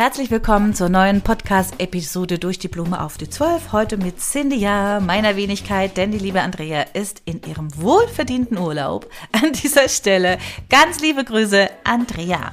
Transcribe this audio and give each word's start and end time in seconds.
Herzlich 0.00 0.30
willkommen 0.30 0.72
zur 0.72 0.88
neuen 0.88 1.20
Podcast-Episode 1.20 2.38
durch 2.38 2.58
die 2.58 2.68
Blume 2.68 3.02
auf 3.02 3.18
die 3.18 3.28
12. 3.28 3.72
Heute 3.72 3.98
mit 3.98 4.18
Cynthia, 4.18 4.98
meiner 4.98 5.36
Wenigkeit, 5.36 5.98
denn 5.98 6.10
die 6.10 6.16
liebe 6.16 6.40
Andrea 6.40 6.86
ist 6.94 7.20
in 7.26 7.42
ihrem 7.42 7.68
wohlverdienten 7.76 8.56
Urlaub. 8.56 9.10
An 9.32 9.52
dieser 9.52 9.90
Stelle 9.90 10.38
ganz 10.70 11.00
liebe 11.00 11.22
Grüße, 11.22 11.68
Andrea. 11.84 12.52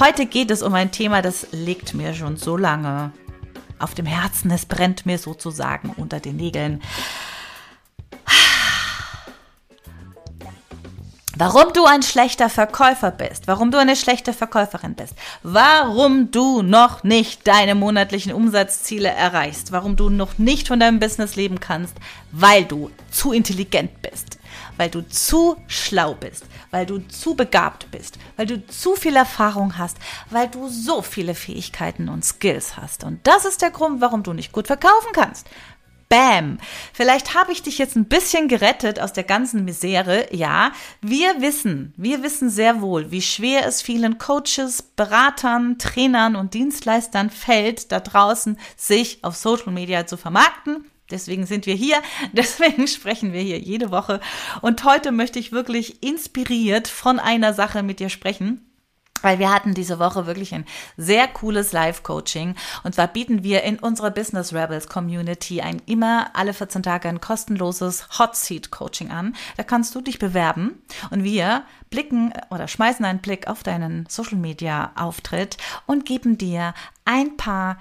Heute 0.00 0.26
geht 0.26 0.50
es 0.50 0.60
um 0.60 0.74
ein 0.74 0.90
Thema, 0.90 1.22
das 1.22 1.46
liegt 1.52 1.94
mir 1.94 2.14
schon 2.14 2.36
so 2.36 2.56
lange 2.56 3.12
auf 3.78 3.94
dem 3.94 4.06
Herzen. 4.06 4.50
Es 4.50 4.66
brennt 4.66 5.06
mir 5.06 5.18
sozusagen 5.18 5.90
unter 5.90 6.18
den 6.18 6.34
Nägeln. 6.34 6.82
Warum 11.40 11.72
du 11.72 11.84
ein 11.84 12.02
schlechter 12.02 12.50
Verkäufer 12.50 13.12
bist, 13.12 13.46
warum 13.46 13.70
du 13.70 13.78
eine 13.78 13.94
schlechte 13.94 14.32
Verkäuferin 14.32 14.94
bist, 14.94 15.14
warum 15.44 16.32
du 16.32 16.62
noch 16.62 17.04
nicht 17.04 17.46
deine 17.46 17.76
monatlichen 17.76 18.32
Umsatzziele 18.32 19.08
erreichst, 19.08 19.70
warum 19.70 19.94
du 19.94 20.10
noch 20.10 20.36
nicht 20.38 20.66
von 20.66 20.80
deinem 20.80 20.98
Business 20.98 21.36
leben 21.36 21.60
kannst, 21.60 21.94
weil 22.32 22.64
du 22.64 22.90
zu 23.12 23.32
intelligent 23.32 24.02
bist, 24.02 24.36
weil 24.78 24.90
du 24.90 25.08
zu 25.08 25.56
schlau 25.68 26.14
bist, 26.14 26.44
weil 26.72 26.86
du 26.86 27.06
zu 27.06 27.36
begabt 27.36 27.88
bist, 27.92 28.18
weil 28.36 28.46
du 28.46 28.66
zu 28.66 28.96
viel 28.96 29.14
Erfahrung 29.14 29.78
hast, 29.78 29.96
weil 30.30 30.48
du 30.48 30.68
so 30.68 31.02
viele 31.02 31.36
Fähigkeiten 31.36 32.08
und 32.08 32.24
Skills 32.24 32.76
hast. 32.76 33.04
Und 33.04 33.24
das 33.28 33.44
ist 33.44 33.62
der 33.62 33.70
Grund, 33.70 34.00
warum 34.00 34.24
du 34.24 34.32
nicht 34.32 34.50
gut 34.50 34.66
verkaufen 34.66 35.12
kannst, 35.12 35.46
Bam. 36.08 36.58
Vielleicht 36.92 37.34
habe 37.34 37.52
ich 37.52 37.62
dich 37.62 37.78
jetzt 37.78 37.96
ein 37.96 38.06
bisschen 38.06 38.48
gerettet 38.48 39.00
aus 39.00 39.12
der 39.12 39.24
ganzen 39.24 39.64
Misere. 39.64 40.34
Ja, 40.34 40.72
wir 41.02 41.40
wissen, 41.40 41.92
wir 41.96 42.22
wissen 42.22 42.48
sehr 42.48 42.80
wohl, 42.80 43.10
wie 43.10 43.22
schwer 43.22 43.66
es 43.66 43.82
vielen 43.82 44.18
Coaches, 44.18 44.82
Beratern, 44.82 45.78
Trainern 45.78 46.36
und 46.36 46.54
Dienstleistern 46.54 47.30
fällt, 47.30 47.92
da 47.92 48.00
draußen 48.00 48.58
sich 48.76 49.22
auf 49.22 49.36
Social 49.36 49.72
Media 49.72 50.06
zu 50.06 50.16
vermarkten. 50.16 50.90
Deswegen 51.10 51.46
sind 51.46 51.66
wir 51.66 51.74
hier, 51.74 51.96
deswegen 52.32 52.86
sprechen 52.86 53.32
wir 53.32 53.40
hier 53.40 53.58
jede 53.58 53.90
Woche. 53.90 54.20
Und 54.62 54.84
heute 54.84 55.12
möchte 55.12 55.38
ich 55.38 55.52
wirklich 55.52 56.02
inspiriert 56.02 56.88
von 56.88 57.18
einer 57.18 57.52
Sache 57.54 57.82
mit 57.82 58.00
dir 58.00 58.08
sprechen 58.08 58.67
weil 59.22 59.38
wir 59.38 59.52
hatten 59.52 59.74
diese 59.74 59.98
Woche 59.98 60.26
wirklich 60.26 60.54
ein 60.54 60.64
sehr 60.96 61.28
cooles 61.28 61.72
Live-Coaching. 61.72 62.54
Und 62.84 62.94
zwar 62.94 63.08
bieten 63.08 63.42
wir 63.42 63.62
in 63.62 63.78
unserer 63.78 64.10
Business 64.10 64.52
Rebels 64.52 64.88
Community 64.88 65.60
ein 65.60 65.82
immer 65.86 66.30
alle 66.34 66.54
14 66.54 66.82
Tage 66.82 67.08
ein 67.08 67.20
kostenloses 67.20 68.18
Hot 68.18 68.36
Seat 68.36 68.70
Coaching 68.70 69.10
an. 69.10 69.34
Da 69.56 69.62
kannst 69.62 69.94
du 69.94 70.00
dich 70.00 70.18
bewerben 70.18 70.82
und 71.10 71.24
wir 71.24 71.64
blicken 71.90 72.32
oder 72.50 72.68
schmeißen 72.68 73.04
einen 73.04 73.20
Blick 73.20 73.48
auf 73.48 73.62
deinen 73.62 74.06
Social 74.08 74.38
Media 74.38 74.92
Auftritt 74.96 75.56
und 75.86 76.04
geben 76.04 76.38
dir 76.38 76.74
ein 77.04 77.36
paar 77.36 77.78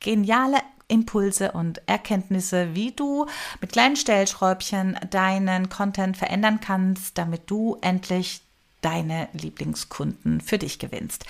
geniale 0.00 0.58
Impulse 0.90 1.52
und 1.52 1.80
Erkenntnisse, 1.86 2.74
wie 2.74 2.92
du 2.92 3.26
mit 3.60 3.72
kleinen 3.72 3.96
Stellschräubchen 3.96 4.98
deinen 5.10 5.68
Content 5.68 6.16
verändern 6.16 6.60
kannst, 6.60 7.16
damit 7.16 7.48
du 7.50 7.78
endlich 7.80 8.42
deine 8.80 9.28
Lieblingskunden 9.32 10.40
für 10.40 10.58
dich 10.58 10.78
gewinnst. 10.78 11.24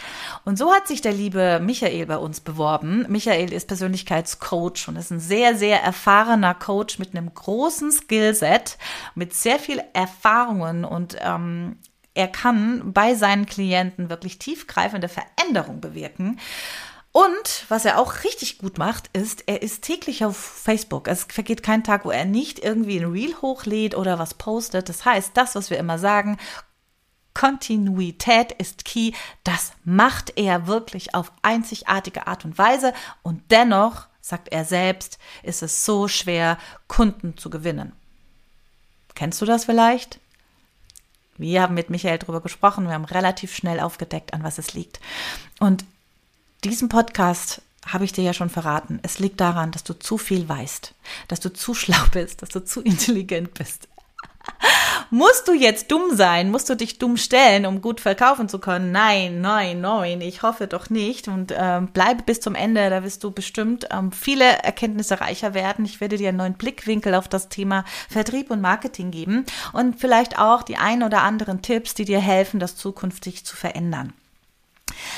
Und 0.44 0.59
so 0.59 0.72
hat 0.72 0.88
sich 0.88 1.00
der 1.00 1.12
liebe 1.12 1.61
Michael 1.62 2.06
bei 2.06 2.16
uns 2.16 2.41
beworben. 2.41 3.06
Michael 3.09 3.53
ist 3.53 3.69
Persönlichkeitscoach 3.69 4.88
und 4.88 4.97
ist 4.97 5.11
ein 5.11 5.21
sehr, 5.21 5.56
sehr 5.56 5.83
erfahrener 5.83 6.55
Coach 6.55 6.99
mit 6.99 7.15
einem 7.15 7.33
großen 7.33 7.93
Skillset, 7.93 8.78
mit 9.15 9.34
sehr 9.34 9.59
viel 9.59 9.83
Erfahrungen 9.93 10.84
und 10.84 11.16
ähm, 11.21 11.77
er 12.15 12.28
kann 12.28 12.93
bei 12.93 13.15
seinen 13.15 13.47
Klienten 13.47 14.11
wirklich 14.11 14.38
tiefgreifende 14.38 15.09
Veränderungen 15.09 15.81
bewirken. 15.81 16.38
Und 17.12 17.65
was 17.69 17.84
er 17.84 17.99
auch 17.99 18.22
richtig 18.22 18.59
gut 18.59 18.78
macht, 18.78 19.11
ist, 19.12 19.44
er 19.47 19.62
ist 19.62 19.82
täglich 19.82 20.25
auf 20.25 20.37
Facebook. 20.37 21.09
Es 21.09 21.25
vergeht 21.25 21.62
kein 21.62 21.82
Tag, 21.82 22.05
wo 22.05 22.11
er 22.11 22.25
nicht 22.25 22.61
irgendwie 22.61 22.99
ein 23.00 23.11
Reel 23.11 23.34
hochlädt 23.43 23.97
oder 23.97 24.21
was 24.21 24.34
postet. 24.34 24.88
Das 24.88 25.05
heißt, 25.05 25.32
das, 25.34 25.56
was 25.56 25.71
wir 25.71 25.78
immer 25.78 25.99
sagen, 25.99 26.38
Kontinuität 27.40 28.52
ist 28.52 28.84
key. 28.84 29.12
Das 29.44 29.72
macht 29.82 30.34
er 30.36 30.66
wirklich 30.66 31.14
auf 31.14 31.32
einzigartige 31.40 32.26
Art 32.26 32.44
und 32.44 32.58
Weise. 32.58 32.92
Und 33.22 33.50
dennoch, 33.50 34.08
sagt 34.20 34.52
er 34.52 34.66
selbst, 34.66 35.18
ist 35.42 35.62
es 35.62 35.86
so 35.86 36.06
schwer, 36.06 36.58
Kunden 36.86 37.38
zu 37.38 37.48
gewinnen. 37.48 37.92
Kennst 39.14 39.40
du 39.40 39.46
das 39.46 39.64
vielleicht? 39.64 40.20
Wir 41.38 41.62
haben 41.62 41.72
mit 41.72 41.88
Michael 41.88 42.18
darüber 42.18 42.42
gesprochen. 42.42 42.84
Wir 42.84 42.92
haben 42.92 43.06
relativ 43.06 43.56
schnell 43.56 43.80
aufgedeckt, 43.80 44.34
an 44.34 44.42
was 44.42 44.58
es 44.58 44.74
liegt. 44.74 45.00
Und 45.60 45.86
diesen 46.62 46.90
Podcast 46.90 47.62
habe 47.86 48.04
ich 48.04 48.12
dir 48.12 48.22
ja 48.22 48.34
schon 48.34 48.50
verraten. 48.50 49.00
Es 49.02 49.18
liegt 49.18 49.40
daran, 49.40 49.70
dass 49.70 49.82
du 49.82 49.94
zu 49.94 50.18
viel 50.18 50.46
weißt, 50.46 50.92
dass 51.28 51.40
du 51.40 51.50
zu 51.50 51.72
schlau 51.74 52.04
bist, 52.12 52.42
dass 52.42 52.50
du 52.50 52.62
zu 52.62 52.82
intelligent 52.82 53.54
bist. 53.54 53.88
Musst 55.12 55.48
du 55.48 55.53
jetzt 55.53 55.91
dumm 55.91 56.15
sein? 56.15 56.53
Musst 56.53 56.71
du 56.71 56.76
dich 56.76 56.98
dumm 56.98 57.16
stellen, 57.16 57.66
um 57.66 57.82
gut 57.82 58.00
verkaufen 58.00 58.48
zu 58.48 58.60
können? 58.60 58.93
Nein, 58.93 59.41
nein, 59.41 59.81
nein, 59.81 60.21
ich 60.21 60.43
hoffe 60.43 60.69
doch 60.69 60.88
nicht. 60.88 61.26
Und 61.26 61.53
ähm, 61.56 61.88
bleibe 61.88 62.22
bis 62.22 62.41
zum 62.41 62.54
Ende, 62.54 62.88
da 62.91 63.03
wirst 63.03 63.25
du 63.25 63.32
bestimmt 63.32 63.88
ähm, 63.91 64.12
viele 64.12 64.44
Erkenntnisse 64.44 65.20
reicher 65.20 65.53
werden. 65.53 65.84
Ich 65.84 66.00
werde 66.00 66.16
dir 66.16 66.28
einen 66.28 66.38
neuen 66.38 66.54
Blickwinkel 66.54 67.16
auf 67.16 67.26
das 67.26 67.49
Thema 67.49 67.84
Vertrieb 68.09 68.53
und 68.53 68.60
Marketing 68.60 69.10
geben 69.10 69.47
und 69.72 69.99
vielleicht 69.99 70.38
auch 70.38 70.62
die 70.62 70.76
ein 70.76 71.03
oder 71.03 71.22
anderen 71.22 71.60
Tipps, 71.60 71.94
die 71.94 72.04
dir 72.04 72.20
helfen, 72.20 72.60
das 72.60 72.76
zukünftig 72.76 73.44
zu 73.44 73.56
verändern. 73.56 74.12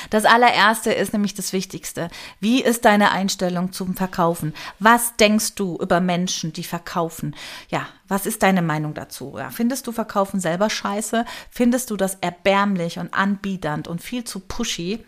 Das 0.09 0.25
allererste 0.25 0.91
ist 0.91 1.13
nämlich 1.13 1.33
das 1.33 1.53
Wichtigste. 1.53 2.09
Wie 2.39 2.61
ist 2.61 2.85
deine 2.85 3.11
Einstellung 3.11 3.71
zum 3.71 3.95
Verkaufen? 3.95 4.53
Was 4.79 5.15
denkst 5.15 5.55
du 5.55 5.77
über 5.77 5.99
Menschen, 5.99 6.53
die 6.53 6.63
verkaufen? 6.63 7.35
Ja, 7.69 7.87
was 8.07 8.25
ist 8.25 8.43
deine 8.43 8.61
Meinung 8.61 8.93
dazu? 8.93 9.35
Ja, 9.37 9.49
findest 9.49 9.87
du 9.87 9.91
Verkaufen 9.91 10.39
selber 10.39 10.69
scheiße? 10.69 11.25
Findest 11.49 11.89
du 11.89 11.97
das 11.97 12.15
erbärmlich 12.21 12.99
und 12.99 13.13
anbiedernd 13.13 13.87
und 13.87 14.01
viel 14.01 14.23
zu 14.23 14.39
pushy? 14.39 15.03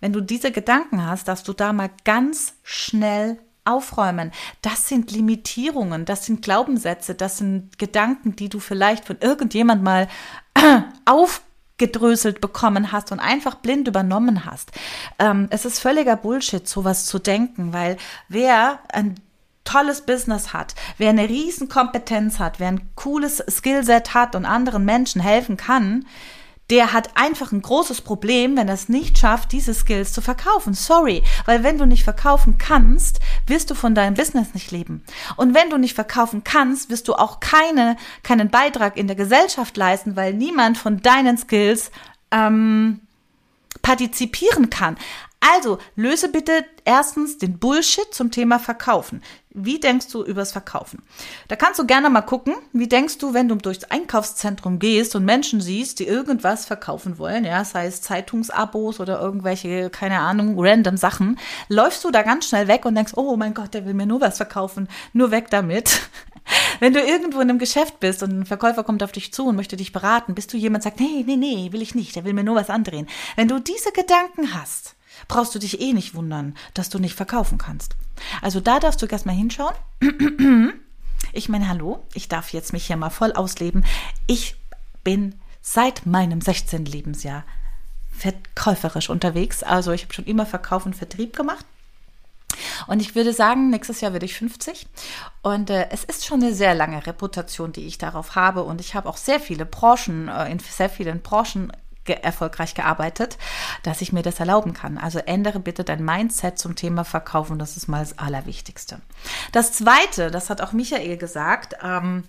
Wenn 0.00 0.12
du 0.12 0.20
diese 0.20 0.52
Gedanken 0.52 1.06
hast, 1.06 1.28
darfst 1.28 1.48
du 1.48 1.52
da 1.52 1.72
mal 1.72 1.90
ganz 2.04 2.54
schnell 2.62 3.38
aufräumen. 3.64 4.32
Das 4.62 4.88
sind 4.88 5.10
Limitierungen, 5.10 6.04
das 6.04 6.26
sind 6.26 6.42
Glaubenssätze, 6.42 7.14
das 7.14 7.38
sind 7.38 7.78
Gedanken, 7.78 8.36
die 8.36 8.48
du 8.48 8.60
vielleicht 8.60 9.06
von 9.06 9.16
irgendjemand 9.20 9.82
mal 9.82 10.08
auf 11.04 11.42
gedröselt 11.76 12.40
bekommen 12.40 12.92
hast 12.92 13.10
und 13.10 13.20
einfach 13.20 13.56
blind 13.56 13.88
übernommen 13.88 14.44
hast. 14.44 14.70
Ähm, 15.18 15.48
es 15.50 15.64
ist 15.64 15.80
völliger 15.80 16.16
Bullshit, 16.16 16.68
sowas 16.68 17.06
zu 17.06 17.18
denken, 17.18 17.72
weil 17.72 17.96
wer 18.28 18.78
ein 18.92 19.16
tolles 19.64 20.02
Business 20.02 20.52
hat, 20.52 20.74
wer 20.98 21.10
eine 21.10 21.28
riesen 21.28 21.68
Kompetenz 21.68 22.38
hat, 22.38 22.60
wer 22.60 22.68
ein 22.68 22.90
cooles 22.94 23.42
Skillset 23.48 24.14
hat 24.14 24.36
und 24.36 24.44
anderen 24.44 24.84
Menschen 24.84 25.20
helfen 25.20 25.56
kann, 25.56 26.06
der 26.70 26.92
hat 26.92 27.16
einfach 27.16 27.52
ein 27.52 27.60
großes 27.60 28.00
Problem, 28.00 28.56
wenn 28.56 28.68
er 28.68 28.74
es 28.74 28.88
nicht 28.88 29.18
schafft, 29.18 29.52
diese 29.52 29.74
Skills 29.74 30.12
zu 30.12 30.22
verkaufen. 30.22 30.72
Sorry, 30.72 31.22
weil 31.44 31.62
wenn 31.62 31.76
du 31.76 31.86
nicht 31.86 32.04
verkaufen 32.04 32.56
kannst, 32.56 33.20
wirst 33.46 33.70
du 33.70 33.74
von 33.74 33.94
deinem 33.94 34.14
Business 34.14 34.54
nicht 34.54 34.70
leben. 34.70 35.04
Und 35.36 35.54
wenn 35.54 35.68
du 35.68 35.76
nicht 35.76 35.94
verkaufen 35.94 36.42
kannst, 36.42 36.88
wirst 36.88 37.08
du 37.08 37.14
auch 37.14 37.40
keine, 37.40 37.96
keinen 38.22 38.48
Beitrag 38.48 38.96
in 38.96 39.06
der 39.06 39.16
Gesellschaft 39.16 39.76
leisten, 39.76 40.16
weil 40.16 40.32
niemand 40.32 40.78
von 40.78 41.02
deinen 41.02 41.36
Skills 41.36 41.90
ähm, 42.30 43.00
partizipieren 43.82 44.70
kann. 44.70 44.96
Also 45.52 45.76
löse 45.94 46.30
bitte 46.30 46.64
erstens 46.86 47.36
den 47.36 47.58
Bullshit 47.58 48.06
zum 48.12 48.30
Thema 48.30 48.58
Verkaufen. 48.58 49.22
Wie 49.50 49.78
denkst 49.78 50.08
du 50.10 50.24
übers 50.24 50.52
Verkaufen? 50.52 51.02
Da 51.48 51.56
kannst 51.56 51.78
du 51.78 51.86
gerne 51.86 52.08
mal 52.08 52.22
gucken, 52.22 52.54
wie 52.72 52.88
denkst 52.88 53.18
du, 53.18 53.34
wenn 53.34 53.48
du 53.48 53.56
durchs 53.56 53.84
Einkaufszentrum 53.84 54.78
gehst 54.78 55.14
und 55.14 55.26
Menschen 55.26 55.60
siehst, 55.60 55.98
die 55.98 56.06
irgendwas 56.06 56.64
verkaufen 56.64 57.18
wollen, 57.18 57.44
ja, 57.44 57.62
sei 57.64 57.86
es 57.86 58.00
Zeitungsabos 58.00 59.00
oder 59.00 59.20
irgendwelche, 59.20 59.90
keine 59.90 60.20
Ahnung, 60.20 60.54
random 60.56 60.96
Sachen, 60.96 61.38
läufst 61.68 62.02
du 62.04 62.10
da 62.10 62.22
ganz 62.22 62.48
schnell 62.48 62.66
weg 62.66 62.86
und 62.86 62.94
denkst, 62.94 63.12
oh 63.16 63.36
mein 63.36 63.52
Gott, 63.52 63.74
der 63.74 63.84
will 63.84 63.94
mir 63.94 64.06
nur 64.06 64.22
was 64.22 64.38
verkaufen, 64.38 64.88
nur 65.12 65.30
weg 65.30 65.50
damit. 65.50 66.00
Wenn 66.80 66.94
du 66.94 67.00
irgendwo 67.00 67.40
in 67.40 67.50
einem 67.50 67.58
Geschäft 67.58 68.00
bist 68.00 68.22
und 68.22 68.30
ein 68.30 68.46
Verkäufer 68.46 68.82
kommt 68.82 69.02
auf 69.02 69.12
dich 69.12 69.32
zu 69.34 69.46
und 69.46 69.56
möchte 69.56 69.76
dich 69.76 69.92
beraten, 69.92 70.34
bist 70.34 70.54
du 70.54 70.56
jemand, 70.56 70.84
sagt, 70.84 71.00
nee, 71.00 71.22
nee, 71.26 71.36
nee, 71.36 71.68
will 71.70 71.82
ich 71.82 71.94
nicht, 71.94 72.16
der 72.16 72.24
will 72.24 72.32
mir 72.32 72.44
nur 72.44 72.56
was 72.56 72.70
andrehen. 72.70 73.08
Wenn 73.36 73.48
du 73.48 73.58
diese 73.58 73.92
Gedanken 73.92 74.54
hast, 74.54 74.96
brauchst 75.28 75.54
du 75.54 75.58
dich 75.58 75.80
eh 75.80 75.92
nicht 75.92 76.14
wundern, 76.14 76.56
dass 76.74 76.88
du 76.88 76.98
nicht 76.98 77.14
verkaufen 77.14 77.58
kannst. 77.58 77.96
Also 78.42 78.60
da 78.60 78.80
darfst 78.80 79.02
du 79.02 79.06
erstmal 79.06 79.36
hinschauen. 79.36 79.74
Ich 81.32 81.48
meine, 81.48 81.68
hallo, 81.68 82.04
ich 82.14 82.28
darf 82.28 82.52
jetzt 82.52 82.72
mich 82.72 82.86
hier 82.86 82.96
mal 82.96 83.10
voll 83.10 83.32
ausleben. 83.32 83.84
Ich 84.28 84.54
bin 85.02 85.34
seit 85.62 86.06
meinem 86.06 86.40
16. 86.40 86.84
Lebensjahr 86.84 87.44
verkäuferisch 88.16 89.10
unterwegs. 89.10 89.64
Also 89.64 89.90
ich 89.90 90.04
habe 90.04 90.14
schon 90.14 90.26
immer 90.26 90.46
Verkauf 90.46 90.86
und 90.86 90.94
Vertrieb 90.94 91.34
gemacht. 91.36 91.64
Und 92.86 93.00
ich 93.00 93.14
würde 93.14 93.32
sagen, 93.32 93.70
nächstes 93.70 94.00
Jahr 94.00 94.12
werde 94.12 94.26
ich 94.26 94.36
50. 94.36 94.86
Und 95.42 95.70
äh, 95.70 95.88
es 95.90 96.04
ist 96.04 96.24
schon 96.24 96.42
eine 96.42 96.54
sehr 96.54 96.74
lange 96.74 97.04
Reputation, 97.04 97.72
die 97.72 97.86
ich 97.86 97.98
darauf 97.98 98.36
habe. 98.36 98.62
Und 98.62 98.80
ich 98.80 98.94
habe 98.94 99.08
auch 99.08 99.16
sehr 99.16 99.40
viele 99.40 99.66
Branchen, 99.66 100.28
äh, 100.28 100.50
in 100.50 100.58
sehr 100.58 100.90
vielen 100.90 101.20
Branchen 101.20 101.72
ge 102.04 102.16
erfolgreich 102.16 102.74
gearbeitet, 102.74 103.38
dass 103.82 104.00
ich 104.00 104.12
mir 104.12 104.22
das 104.22 104.40
erlauben 104.40 104.72
kann. 104.72 104.98
Also 104.98 105.18
ändere 105.18 105.60
bitte 105.60 105.84
dein 105.84 106.04
Mindset 106.04 106.58
zum 106.58 106.76
Thema 106.76 107.04
Verkaufen. 107.04 107.58
Das 107.58 107.76
ist 107.76 107.88
mal 107.88 108.00
das 108.00 108.18
Allerwichtigste. 108.18 109.00
Das 109.52 109.72
Zweite, 109.72 110.30
das 110.30 110.50
hat 110.50 110.60
auch 110.60 110.72
Michael 110.72 111.16
gesagt, 111.16 111.74
ähm, 111.82 112.24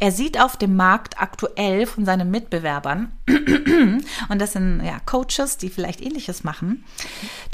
er 0.00 0.10
sieht 0.10 0.40
auf 0.40 0.56
dem 0.56 0.74
Markt 0.76 1.20
aktuell 1.20 1.86
von 1.86 2.04
seinen 2.04 2.30
Mitbewerbern, 2.30 3.12
und 3.28 4.38
das 4.40 4.52
sind 4.52 4.82
ja 4.84 4.98
Coaches, 5.06 5.56
die 5.56 5.70
vielleicht 5.70 6.00
ähnliches 6.00 6.42
machen, 6.42 6.84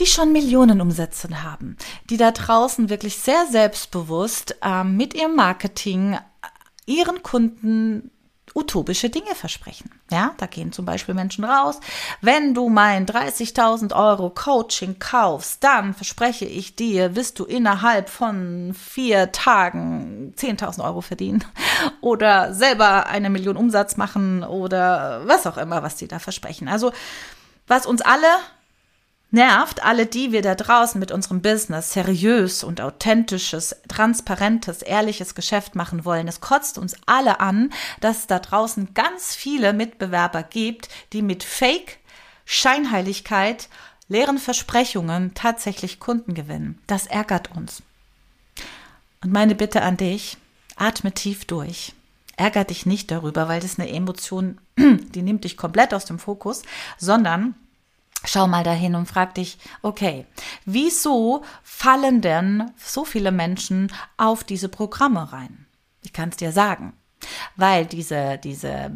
die 0.00 0.06
schon 0.06 0.32
Millionen 0.32 0.80
Umsätze 0.80 1.42
haben, 1.42 1.76
die 2.08 2.16
da 2.16 2.30
draußen 2.30 2.88
wirklich 2.88 3.18
sehr 3.18 3.46
selbstbewusst 3.46 4.56
äh, 4.62 4.84
mit 4.84 5.14
ihrem 5.14 5.36
Marketing 5.36 6.18
ihren 6.86 7.22
Kunden 7.22 8.10
utopische 8.54 9.10
Dinge 9.10 9.34
versprechen. 9.34 9.90
Ja, 10.10 10.34
da 10.38 10.46
gehen 10.46 10.72
zum 10.72 10.84
Beispiel 10.84 11.14
Menschen 11.14 11.44
raus. 11.44 11.80
Wenn 12.20 12.54
du 12.54 12.68
mein 12.68 13.06
30.000 13.06 13.94
Euro 13.94 14.30
Coaching 14.30 14.98
kaufst, 14.98 15.62
dann 15.62 15.94
verspreche 15.94 16.44
ich 16.44 16.74
dir, 16.74 17.14
wirst 17.16 17.38
du 17.38 17.44
innerhalb 17.44 18.08
von 18.08 18.74
vier 18.74 19.32
Tagen 19.32 20.34
10.000 20.36 20.84
Euro 20.84 21.00
verdienen 21.00 21.44
oder 22.00 22.54
selber 22.54 23.06
eine 23.06 23.30
Million 23.30 23.56
Umsatz 23.56 23.96
machen 23.96 24.42
oder 24.42 25.22
was 25.26 25.46
auch 25.46 25.56
immer, 25.56 25.82
was 25.82 25.96
die 25.96 26.08
da 26.08 26.18
versprechen. 26.18 26.68
Also, 26.68 26.92
was 27.66 27.86
uns 27.86 28.02
alle 28.02 28.26
nervt 29.30 29.82
alle 29.82 30.06
die 30.06 30.32
wir 30.32 30.42
da 30.42 30.54
draußen 30.54 30.98
mit 30.98 31.12
unserem 31.12 31.40
Business 31.40 31.92
seriös 31.92 32.64
und 32.64 32.80
authentisches, 32.80 33.76
transparentes, 33.88 34.82
ehrliches 34.82 35.34
Geschäft 35.34 35.74
machen 35.74 36.04
wollen. 36.04 36.28
Es 36.28 36.40
kotzt 36.40 36.78
uns 36.78 36.96
alle 37.06 37.40
an, 37.40 37.72
dass 38.00 38.20
es 38.20 38.26
da 38.26 38.38
draußen 38.38 38.94
ganz 38.94 39.34
viele 39.34 39.72
Mitbewerber 39.72 40.42
gibt, 40.42 40.88
die 41.12 41.22
mit 41.22 41.44
Fake, 41.44 41.98
Scheinheiligkeit, 42.44 43.68
leeren 44.08 44.38
Versprechungen 44.38 45.34
tatsächlich 45.34 46.00
Kunden 46.00 46.34
gewinnen. 46.34 46.80
Das 46.86 47.06
ärgert 47.06 47.56
uns. 47.56 47.82
Und 49.22 49.32
meine 49.32 49.54
Bitte 49.54 49.82
an 49.82 49.96
dich, 49.96 50.36
atme 50.76 51.12
tief 51.12 51.44
durch. 51.44 51.92
Ärger 52.36 52.64
dich 52.64 52.86
nicht 52.86 53.10
darüber, 53.10 53.48
weil 53.48 53.60
das 53.60 53.78
eine 53.78 53.90
Emotion, 53.90 54.58
die 54.78 55.22
nimmt 55.22 55.44
dich 55.44 55.56
komplett 55.56 55.94
aus 55.94 56.06
dem 56.06 56.18
Fokus, 56.18 56.62
sondern 56.98 57.54
Schau 58.24 58.46
mal 58.46 58.64
dahin 58.64 58.94
und 58.94 59.06
frag 59.06 59.34
dich, 59.34 59.58
okay, 59.82 60.26
wieso 60.64 61.42
fallen 61.62 62.20
denn 62.20 62.70
so 62.76 63.04
viele 63.04 63.32
Menschen 63.32 63.92
auf 64.18 64.44
diese 64.44 64.68
Programme 64.68 65.32
rein? 65.32 65.66
Ich 66.02 66.12
kann 66.12 66.28
es 66.28 66.36
dir 66.36 66.52
sagen, 66.52 66.92
weil 67.56 67.86
diese, 67.86 68.38
diese 68.42 68.90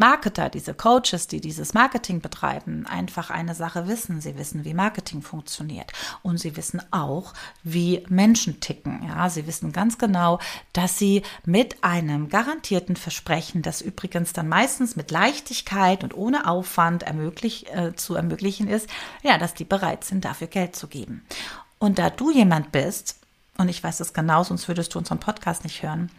Marketer, 0.00 0.48
diese 0.48 0.74
Coaches, 0.74 1.28
die 1.28 1.40
dieses 1.40 1.74
Marketing 1.74 2.20
betreiben, 2.20 2.86
einfach 2.86 3.30
eine 3.30 3.54
Sache 3.54 3.86
wissen. 3.86 4.20
Sie 4.20 4.36
wissen, 4.36 4.64
wie 4.64 4.74
Marketing 4.74 5.20
funktioniert. 5.20 5.92
Und 6.22 6.38
sie 6.38 6.56
wissen 6.56 6.82
auch, 6.90 7.34
wie 7.62 8.04
Menschen 8.08 8.60
ticken. 8.60 9.02
Ja, 9.06 9.28
sie 9.28 9.46
wissen 9.46 9.72
ganz 9.72 9.98
genau, 9.98 10.40
dass 10.72 10.98
sie 10.98 11.22
mit 11.44 11.84
einem 11.84 12.30
garantierten 12.30 12.96
Versprechen, 12.96 13.60
das 13.60 13.82
übrigens 13.82 14.32
dann 14.32 14.48
meistens 14.48 14.96
mit 14.96 15.10
Leichtigkeit 15.10 16.02
und 16.02 16.14
ohne 16.14 16.48
Aufwand 16.48 17.02
ermöglich, 17.02 17.70
äh, 17.72 17.94
zu 17.94 18.14
ermöglichen 18.14 18.68
ist, 18.68 18.88
ja, 19.22 19.36
dass 19.36 19.52
die 19.52 19.64
bereit 19.64 20.04
sind, 20.04 20.24
dafür 20.24 20.46
Geld 20.46 20.74
zu 20.74 20.88
geben. 20.88 21.26
Und 21.78 21.98
da 21.98 22.08
du 22.08 22.30
jemand 22.30 22.72
bist, 22.72 23.16
und 23.58 23.68
ich 23.68 23.84
weiß 23.84 24.00
es 24.00 24.14
genau, 24.14 24.44
sonst 24.44 24.66
würdest 24.66 24.94
du 24.94 24.98
unseren 24.98 25.20
Podcast 25.20 25.64
nicht 25.64 25.82
hören, 25.82 26.10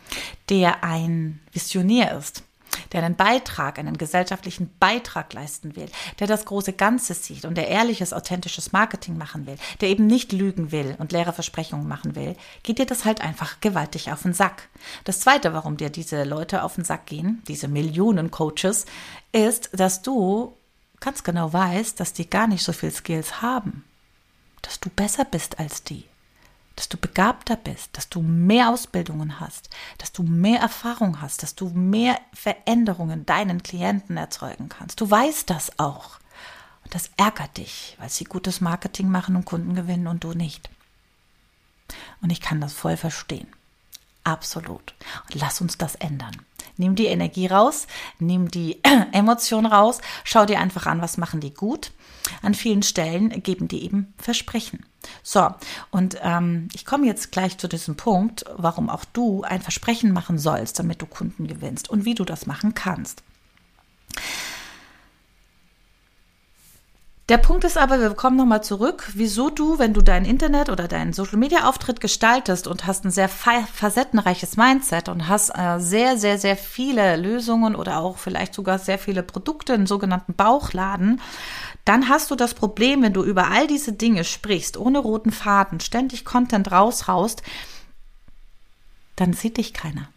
der 0.49 0.83
ein 0.83 1.39
Visionär 1.51 2.15
ist, 2.15 2.43
der 2.91 3.03
einen 3.03 3.15
Beitrag, 3.15 3.79
einen 3.79 3.97
gesellschaftlichen 3.97 4.71
Beitrag 4.79 5.33
leisten 5.33 5.75
will, 5.75 5.89
der 6.19 6.27
das 6.27 6.45
große 6.45 6.73
Ganze 6.73 7.13
sieht 7.13 7.45
und 7.45 7.55
der 7.55 7.67
ehrliches, 7.67 8.13
authentisches 8.13 8.71
Marketing 8.71 9.17
machen 9.17 9.45
will, 9.45 9.57
der 9.81 9.89
eben 9.89 10.07
nicht 10.07 10.31
lügen 10.31 10.71
will 10.71 10.95
und 10.99 11.11
leere 11.11 11.33
Versprechungen 11.33 11.87
machen 11.87 12.15
will, 12.15 12.35
geht 12.63 12.79
dir 12.79 12.85
das 12.85 13.05
halt 13.05 13.21
einfach 13.21 13.59
gewaltig 13.61 14.11
auf 14.11 14.23
den 14.23 14.33
Sack. 14.33 14.69
Das 15.03 15.19
zweite, 15.19 15.53
warum 15.53 15.77
dir 15.77 15.89
diese 15.89 16.23
Leute 16.23 16.63
auf 16.63 16.75
den 16.75 16.83
Sack 16.83 17.05
gehen, 17.05 17.41
diese 17.47 17.67
Millionen 17.67 18.31
Coaches, 18.31 18.85
ist, 19.31 19.69
dass 19.73 20.01
du 20.01 20.53
ganz 20.99 21.23
genau 21.23 21.51
weißt, 21.51 21.99
dass 21.99 22.13
die 22.13 22.29
gar 22.29 22.47
nicht 22.47 22.63
so 22.63 22.73
viel 22.73 22.91
Skills 22.91 23.41
haben, 23.41 23.83
dass 24.61 24.79
du 24.79 24.89
besser 24.89 25.25
bist 25.25 25.59
als 25.59 25.83
die 25.83 26.05
dass 26.81 26.89
du 26.89 26.97
begabter 26.97 27.57
bist, 27.57 27.95
dass 27.95 28.09
du 28.09 28.23
mehr 28.23 28.71
Ausbildungen 28.71 29.39
hast, 29.39 29.69
dass 29.99 30.11
du 30.11 30.23
mehr 30.23 30.59
Erfahrung 30.61 31.21
hast, 31.21 31.43
dass 31.43 31.53
du 31.53 31.69
mehr 31.69 32.19
Veränderungen 32.33 33.23
deinen 33.23 33.61
Klienten 33.61 34.17
erzeugen 34.17 34.67
kannst. 34.67 34.99
Du 34.99 35.07
weißt 35.07 35.47
das 35.47 35.77
auch. 35.77 36.17
Und 36.83 36.95
das 36.95 37.11
ärgert 37.17 37.57
dich, 37.57 37.95
weil 37.99 38.09
sie 38.09 38.23
gutes 38.23 38.61
Marketing 38.61 39.09
machen 39.09 39.35
und 39.35 39.45
Kunden 39.45 39.75
gewinnen 39.75 40.07
und 40.07 40.23
du 40.23 40.33
nicht. 40.33 40.71
Und 42.19 42.31
ich 42.31 42.41
kann 42.41 42.59
das 42.59 42.73
voll 42.73 42.97
verstehen. 42.97 43.47
Absolut. 44.23 44.95
Und 45.25 45.39
lass 45.39 45.61
uns 45.61 45.77
das 45.77 45.93
ändern. 45.93 46.35
Nimm 46.77 46.95
die 46.95 47.05
Energie 47.05 47.45
raus, 47.45 47.85
nimm 48.17 48.49
die 48.49 48.79
Emotion 49.11 49.67
raus, 49.67 49.99
schau 50.23 50.47
dir 50.47 50.59
einfach 50.59 50.87
an, 50.87 50.99
was 50.99 51.17
machen 51.17 51.41
die 51.41 51.53
gut. 51.53 51.91
An 52.41 52.55
vielen 52.55 52.81
Stellen 52.81 53.43
geben 53.43 53.67
die 53.67 53.83
eben 53.83 54.15
Versprechen. 54.17 54.83
So, 55.23 55.49
und 55.89 56.17
ähm, 56.21 56.67
ich 56.73 56.85
komme 56.85 57.07
jetzt 57.07 57.31
gleich 57.31 57.57
zu 57.57 57.67
diesem 57.67 57.95
Punkt, 57.95 58.45
warum 58.55 58.89
auch 58.89 59.05
du 59.05 59.43
ein 59.43 59.61
Versprechen 59.61 60.11
machen 60.11 60.37
sollst, 60.37 60.79
damit 60.79 61.01
du 61.01 61.05
Kunden 61.05 61.47
gewinnst 61.47 61.89
und 61.89 62.05
wie 62.05 62.15
du 62.15 62.23
das 62.23 62.45
machen 62.45 62.73
kannst. 62.75 63.23
Der 67.31 67.37
Punkt 67.37 67.63
ist 67.63 67.77
aber, 67.77 67.97
wir 68.01 68.13
kommen 68.13 68.35
nochmal 68.35 68.61
zurück, 68.61 69.09
wieso 69.13 69.49
du, 69.49 69.79
wenn 69.79 69.93
du 69.93 70.01
dein 70.01 70.25
Internet 70.25 70.67
oder 70.67 70.89
deinen 70.89 71.13
Social 71.13 71.37
Media 71.37 71.69
Auftritt 71.69 72.01
gestaltest 72.01 72.67
und 72.67 72.85
hast 72.85 73.05
ein 73.05 73.09
sehr 73.09 73.29
facettenreiches 73.29 74.57
Mindset 74.57 75.07
und 75.07 75.29
hast 75.29 75.51
äh, 75.51 75.79
sehr, 75.79 76.17
sehr, 76.17 76.37
sehr 76.37 76.57
viele 76.57 77.15
Lösungen 77.15 77.73
oder 77.73 77.99
auch 77.99 78.17
vielleicht 78.17 78.53
sogar 78.53 78.79
sehr 78.79 78.99
viele 78.99 79.23
Produkte, 79.23 79.71
einen 79.75 79.87
sogenannten 79.87 80.33
Bauchladen, 80.33 81.21
dann 81.85 82.09
hast 82.09 82.31
du 82.31 82.35
das 82.35 82.53
Problem, 82.53 83.01
wenn 83.01 83.13
du 83.13 83.23
über 83.23 83.47
all 83.49 83.65
diese 83.65 83.93
Dinge 83.93 84.25
sprichst, 84.25 84.75
ohne 84.75 84.99
roten 84.99 85.31
Faden, 85.31 85.79
ständig 85.79 86.25
Content 86.25 86.69
raushaust, 86.69 87.43
dann 89.15 89.31
sieht 89.31 89.55
dich 89.55 89.73
keiner. 89.73 90.09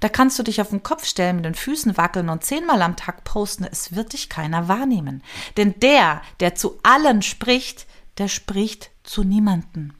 Da 0.00 0.08
kannst 0.08 0.38
du 0.38 0.42
dich 0.42 0.60
auf 0.60 0.70
den 0.70 0.82
Kopf 0.82 1.04
stellen, 1.04 1.36
mit 1.36 1.44
den 1.44 1.54
Füßen 1.54 1.96
wackeln 1.96 2.28
und 2.28 2.44
zehnmal 2.44 2.82
am 2.82 2.96
Tag 2.96 3.24
posten. 3.24 3.64
Es 3.64 3.94
wird 3.94 4.12
dich 4.12 4.28
keiner 4.28 4.68
wahrnehmen. 4.68 5.22
Denn 5.56 5.78
der, 5.80 6.22
der 6.40 6.54
zu 6.54 6.78
allen 6.82 7.22
spricht, 7.22 7.86
der 8.18 8.28
spricht 8.28 8.90
zu 9.04 9.24
niemanden. 9.24 9.94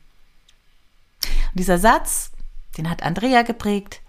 Und 1.24 1.58
dieser 1.58 1.78
Satz, 1.78 2.30
den 2.76 2.88
hat 2.88 3.02
Andrea 3.02 3.42
geprägt. 3.42 4.00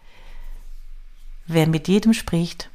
Wer 1.45 1.67
mit 1.67 1.87
jedem 1.87 2.13
spricht, 2.13 2.69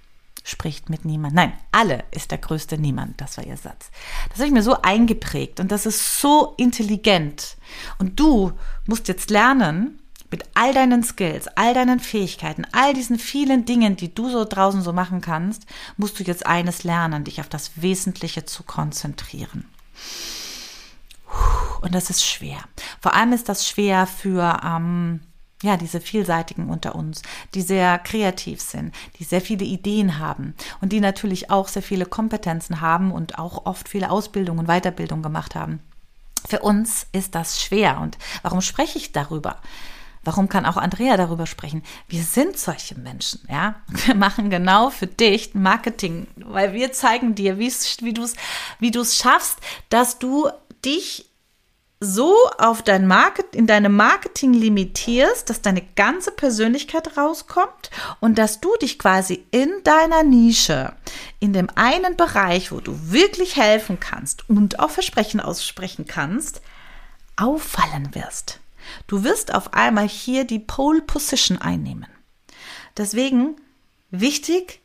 spricht 0.44 0.90
mit 0.90 1.04
niemand. 1.04 1.34
Nein, 1.34 1.52
alle 1.72 2.04
ist 2.10 2.30
der 2.30 2.38
größte 2.38 2.78
Niemand. 2.78 3.20
Das 3.20 3.36
war 3.36 3.44
ihr 3.44 3.56
Satz. 3.56 3.90
Das 4.28 4.38
habe 4.38 4.48
ich 4.48 4.52
mir 4.52 4.62
so 4.62 4.80
eingeprägt 4.82 5.60
und 5.60 5.70
das 5.70 5.86
ist 5.86 6.20
so 6.20 6.54
intelligent. 6.56 7.56
Und 7.98 8.18
du 8.18 8.52
musst 8.86 9.08
jetzt 9.08 9.30
lernen, 9.30 9.97
mit 10.30 10.44
all 10.54 10.72
deinen 10.74 11.02
Skills, 11.02 11.48
all 11.56 11.74
deinen 11.74 12.00
Fähigkeiten, 12.00 12.66
all 12.72 12.94
diesen 12.94 13.18
vielen 13.18 13.64
Dingen, 13.64 13.96
die 13.96 14.14
du 14.14 14.28
so 14.28 14.44
draußen 14.44 14.82
so 14.82 14.92
machen 14.92 15.20
kannst, 15.20 15.64
musst 15.96 16.18
du 16.18 16.24
jetzt 16.24 16.46
eines 16.46 16.84
lernen, 16.84 17.24
dich 17.24 17.40
auf 17.40 17.48
das 17.48 17.72
Wesentliche 17.76 18.44
zu 18.44 18.62
konzentrieren. 18.62 19.64
Und 21.80 21.94
das 21.94 22.10
ist 22.10 22.24
schwer. 22.24 22.58
Vor 23.00 23.14
allem 23.14 23.32
ist 23.32 23.48
das 23.48 23.68
schwer 23.68 24.06
für 24.06 24.60
ähm, 24.64 25.20
ja, 25.62 25.76
diese 25.76 26.00
vielseitigen 26.00 26.68
unter 26.68 26.94
uns, 26.94 27.22
die 27.54 27.62
sehr 27.62 27.98
kreativ 27.98 28.60
sind, 28.60 28.94
die 29.18 29.24
sehr 29.24 29.40
viele 29.40 29.64
Ideen 29.64 30.18
haben 30.18 30.54
und 30.80 30.92
die 30.92 31.00
natürlich 31.00 31.50
auch 31.50 31.68
sehr 31.68 31.82
viele 31.82 32.06
Kompetenzen 32.06 32.80
haben 32.80 33.12
und 33.12 33.38
auch 33.38 33.66
oft 33.66 33.88
viele 33.88 34.10
Ausbildungen 34.10 34.60
und 34.60 34.66
Weiterbildung 34.66 35.22
gemacht 35.22 35.54
haben. 35.54 35.80
Für 36.46 36.60
uns 36.60 37.06
ist 37.12 37.34
das 37.34 37.60
schwer. 37.60 38.00
Und 38.00 38.16
warum 38.42 38.60
spreche 38.60 38.98
ich 38.98 39.12
darüber? 39.12 39.56
Warum 40.28 40.50
kann 40.50 40.66
auch 40.66 40.76
Andrea 40.76 41.16
darüber 41.16 41.46
sprechen? 41.46 41.82
Wir 42.06 42.22
sind 42.22 42.58
solche 42.58 42.94
Menschen, 42.98 43.40
ja. 43.50 43.76
Wir 44.04 44.14
machen 44.14 44.50
genau 44.50 44.90
für 44.90 45.06
dich 45.06 45.54
Marketing, 45.54 46.26
weil 46.36 46.74
wir 46.74 46.92
zeigen 46.92 47.34
dir, 47.34 47.56
wie 47.56 47.70
du 48.12 48.22
es, 48.22 48.34
wie 48.78 48.90
du 48.90 49.00
es 49.00 49.16
schaffst, 49.16 49.56
dass 49.88 50.18
du 50.18 50.50
dich 50.84 51.30
so 51.98 52.36
auf 52.58 52.82
dein 52.82 53.06
Market, 53.06 53.56
in 53.56 53.66
deinem 53.66 53.96
Marketing 53.96 54.52
limitierst, 54.52 55.48
dass 55.48 55.62
deine 55.62 55.80
ganze 55.96 56.30
Persönlichkeit 56.30 57.16
rauskommt 57.16 57.88
und 58.20 58.36
dass 58.36 58.60
du 58.60 58.68
dich 58.82 58.98
quasi 58.98 59.46
in 59.50 59.72
deiner 59.82 60.24
Nische, 60.24 60.92
in 61.40 61.54
dem 61.54 61.70
einen 61.74 62.18
Bereich, 62.18 62.70
wo 62.70 62.80
du 62.80 62.92
wirklich 63.10 63.56
helfen 63.56 63.98
kannst 63.98 64.46
und 64.50 64.78
auch 64.78 64.90
Versprechen 64.90 65.40
aussprechen 65.40 66.06
kannst, 66.06 66.60
auffallen 67.36 68.14
wirst. 68.14 68.60
Du 69.06 69.24
wirst 69.24 69.54
auf 69.54 69.74
einmal 69.74 70.08
hier 70.08 70.44
die 70.44 70.58
Pole 70.58 71.02
Position 71.02 71.58
einnehmen. 71.58 72.06
Deswegen 72.96 73.56
wichtig, 74.10 74.80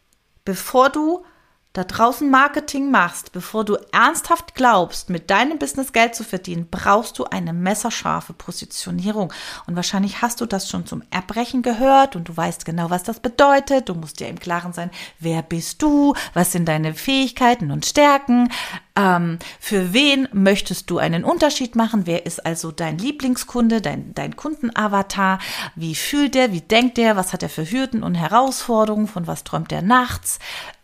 bevor 0.45 0.89
du 0.89 1.25
da 1.73 1.83
draußen 1.83 2.29
Marketing 2.29 2.91
machst, 2.91 3.31
bevor 3.31 3.65
du 3.65 3.77
ernsthaft 3.91 4.53
glaubst, 4.53 5.09
mit 5.09 5.31
deinem 5.31 5.57
Business 5.57 5.91
Geld 5.91 6.13
zu 6.13 6.23
verdienen, 6.23 6.67
brauchst 6.69 7.17
du 7.17 7.25
eine 7.25 7.51
messerscharfe 7.51 8.33
Positionierung. 8.33 9.33
Und 9.65 9.75
wahrscheinlich 9.75 10.21
hast 10.21 10.39
du 10.39 10.45
das 10.45 10.69
schon 10.69 10.85
zum 10.85 11.01
Erbrechen 11.09 11.63
gehört 11.63 12.15
und 12.15 12.29
du 12.29 12.37
weißt 12.37 12.65
genau, 12.65 12.91
was 12.91 13.01
das 13.01 13.19
bedeutet. 13.19 13.89
Du 13.89 13.95
musst 13.95 14.19
dir 14.19 14.27
im 14.27 14.39
Klaren 14.39 14.71
sein, 14.71 14.91
wer 15.19 15.41
bist 15.41 15.81
du, 15.81 16.13
was 16.35 16.51
sind 16.51 16.67
deine 16.67 16.93
Fähigkeiten 16.93 17.71
und 17.71 17.87
Stärken, 17.87 18.49
ähm, 18.95 19.39
für 19.59 19.93
wen 19.93 20.27
möchtest 20.31 20.91
du 20.91 20.99
einen 20.99 21.23
Unterschied 21.23 21.75
machen, 21.75 22.05
wer 22.05 22.27
ist 22.27 22.45
also 22.45 22.71
dein 22.71 22.99
Lieblingskunde, 22.99 23.81
dein, 23.81 24.13
dein 24.13 24.35
Kundenavatar, 24.35 25.39
wie 25.75 25.95
fühlt 25.95 26.35
er, 26.35 26.51
wie 26.51 26.61
denkt 26.61 26.99
er, 26.99 27.15
was 27.15 27.33
hat 27.33 27.41
er 27.41 27.49
für 27.49 27.69
Hürden 27.69 28.03
und 28.03 28.13
Herausforderungen, 28.13 29.07
von 29.07 29.25
was 29.25 29.43
träumt 29.43 29.71
er 29.71 29.81
nachts, 29.81 30.37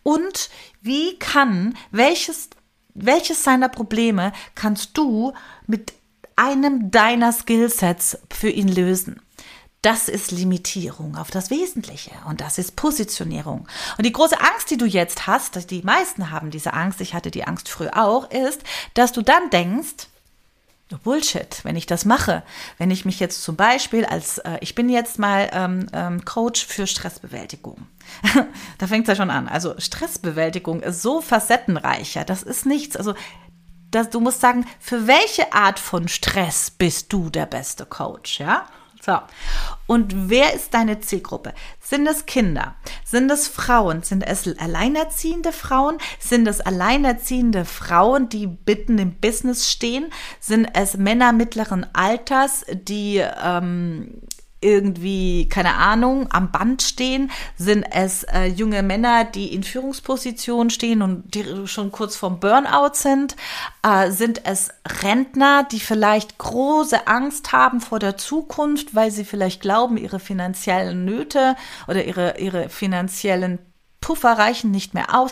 und 0.09 0.49
wie 0.81 1.19
kann, 1.19 1.77
welches, 1.91 2.49
welches 2.95 3.43
seiner 3.43 3.69
Probleme 3.69 4.33
kannst 4.55 4.97
du 4.97 5.33
mit 5.67 5.93
einem 6.35 6.89
deiner 6.89 7.31
Skillsets 7.31 8.17
für 8.33 8.49
ihn 8.49 8.69
lösen? 8.69 9.21
Das 9.83 10.09
ist 10.09 10.31
Limitierung 10.31 11.15
auf 11.15 11.29
das 11.29 11.51
Wesentliche 11.51 12.09
und 12.27 12.41
das 12.41 12.57
ist 12.57 12.75
Positionierung. 12.75 13.67
Und 13.99 14.05
die 14.05 14.11
große 14.11 14.41
Angst, 14.41 14.71
die 14.71 14.77
du 14.77 14.85
jetzt 14.85 15.27
hast, 15.27 15.69
die 15.69 15.83
meisten 15.83 16.31
haben 16.31 16.49
diese 16.49 16.73
Angst, 16.73 17.01
ich 17.01 17.13
hatte 17.13 17.29
die 17.29 17.43
Angst 17.43 17.69
früher 17.69 17.95
auch, 17.95 18.31
ist, 18.31 18.63
dass 18.95 19.11
du 19.11 19.21
dann 19.21 19.51
denkst, 19.51 20.07
Bullshit, 20.97 21.63
wenn 21.63 21.75
ich 21.75 21.85
das 21.85 22.03
mache. 22.05 22.43
Wenn 22.77 22.89
ich 22.89 23.05
mich 23.05 23.19
jetzt 23.19 23.43
zum 23.43 23.55
Beispiel 23.55 24.05
als, 24.05 24.39
äh, 24.39 24.57
ich 24.61 24.73
bin 24.75 24.89
jetzt 24.89 25.19
mal 25.19 25.49
ähm, 25.53 25.87
ähm, 25.93 26.25
Coach 26.25 26.65
für 26.65 26.87
Stressbewältigung. 26.87 27.87
da 28.77 28.87
fängt 28.87 29.03
es 29.03 29.09
ja 29.09 29.15
schon 29.15 29.29
an. 29.29 29.47
Also 29.47 29.75
Stressbewältigung 29.77 30.81
ist 30.81 31.01
so 31.01 31.21
facettenreicher. 31.21 32.25
Das 32.25 32.41
ist 32.41 32.65
nichts. 32.65 32.97
Also 32.97 33.13
das, 33.91 34.09
du 34.09 34.19
musst 34.19 34.41
sagen, 34.41 34.65
für 34.79 35.07
welche 35.07 35.53
Art 35.53 35.79
von 35.79 36.07
Stress 36.07 36.71
bist 36.71 37.11
du 37.13 37.29
der 37.29 37.45
beste 37.45 37.85
Coach, 37.85 38.39
ja? 38.39 38.65
So. 39.01 39.17
Und 39.87 40.29
wer 40.29 40.53
ist 40.53 40.73
deine 40.73 40.99
Zielgruppe? 40.99 41.53
Sind 41.79 42.05
es 42.05 42.25
Kinder? 42.25 42.75
Sind 43.05 43.31
es 43.31 43.47
Frauen? 43.47 44.03
Sind 44.03 44.23
es 44.23 44.47
alleinerziehende 44.59 45.51
Frauen? 45.51 45.97
Sind 46.19 46.47
es 46.47 46.61
alleinerziehende 46.61 47.65
Frauen, 47.65 48.29
die 48.29 48.45
bitten 48.45 48.97
im 48.97 49.15
Business 49.15 49.71
stehen? 49.71 50.11
Sind 50.39 50.69
es 50.73 50.97
Männer 50.97 51.31
mittleren 51.31 51.87
Alters, 51.93 52.65
die 52.71 53.17
ähm, 53.17 54.21
irgendwie, 54.61 55.47
keine 55.47 55.75
Ahnung, 55.75 56.27
am 56.31 56.51
Band 56.51 56.81
stehen? 56.81 57.31
Sind 57.57 57.85
es 57.91 58.23
äh, 58.23 58.45
junge 58.45 58.83
Männer, 58.83 59.23
die 59.23 59.53
in 59.53 59.63
Führungspositionen 59.63 60.69
stehen 60.69 61.01
und 61.01 61.33
die 61.33 61.67
schon 61.67 61.91
kurz 61.91 62.15
vorm 62.15 62.39
Burnout 62.39 62.93
sind? 62.93 63.35
Äh, 63.83 64.11
sind 64.11 64.45
es 64.45 64.69
Rentner, 65.01 65.63
die 65.63 65.79
vielleicht 65.79 66.37
große 66.37 67.07
Angst 67.07 67.51
haben 67.51 67.79
vor 67.81 67.99
der 67.99 68.17
Zukunft, 68.17 68.95
weil 68.95 69.11
sie 69.11 69.25
vielleicht 69.25 69.61
glauben, 69.61 69.97
ihre 69.97 70.19
finanziellen 70.19 71.05
Nöte 71.05 71.55
oder 71.87 72.03
ihre, 72.03 72.39
ihre 72.39 72.69
finanziellen 72.69 73.59
Puffer 74.01 74.33
reichen 74.33 74.71
nicht 74.71 74.93
mehr 74.93 75.15
aus? 75.15 75.31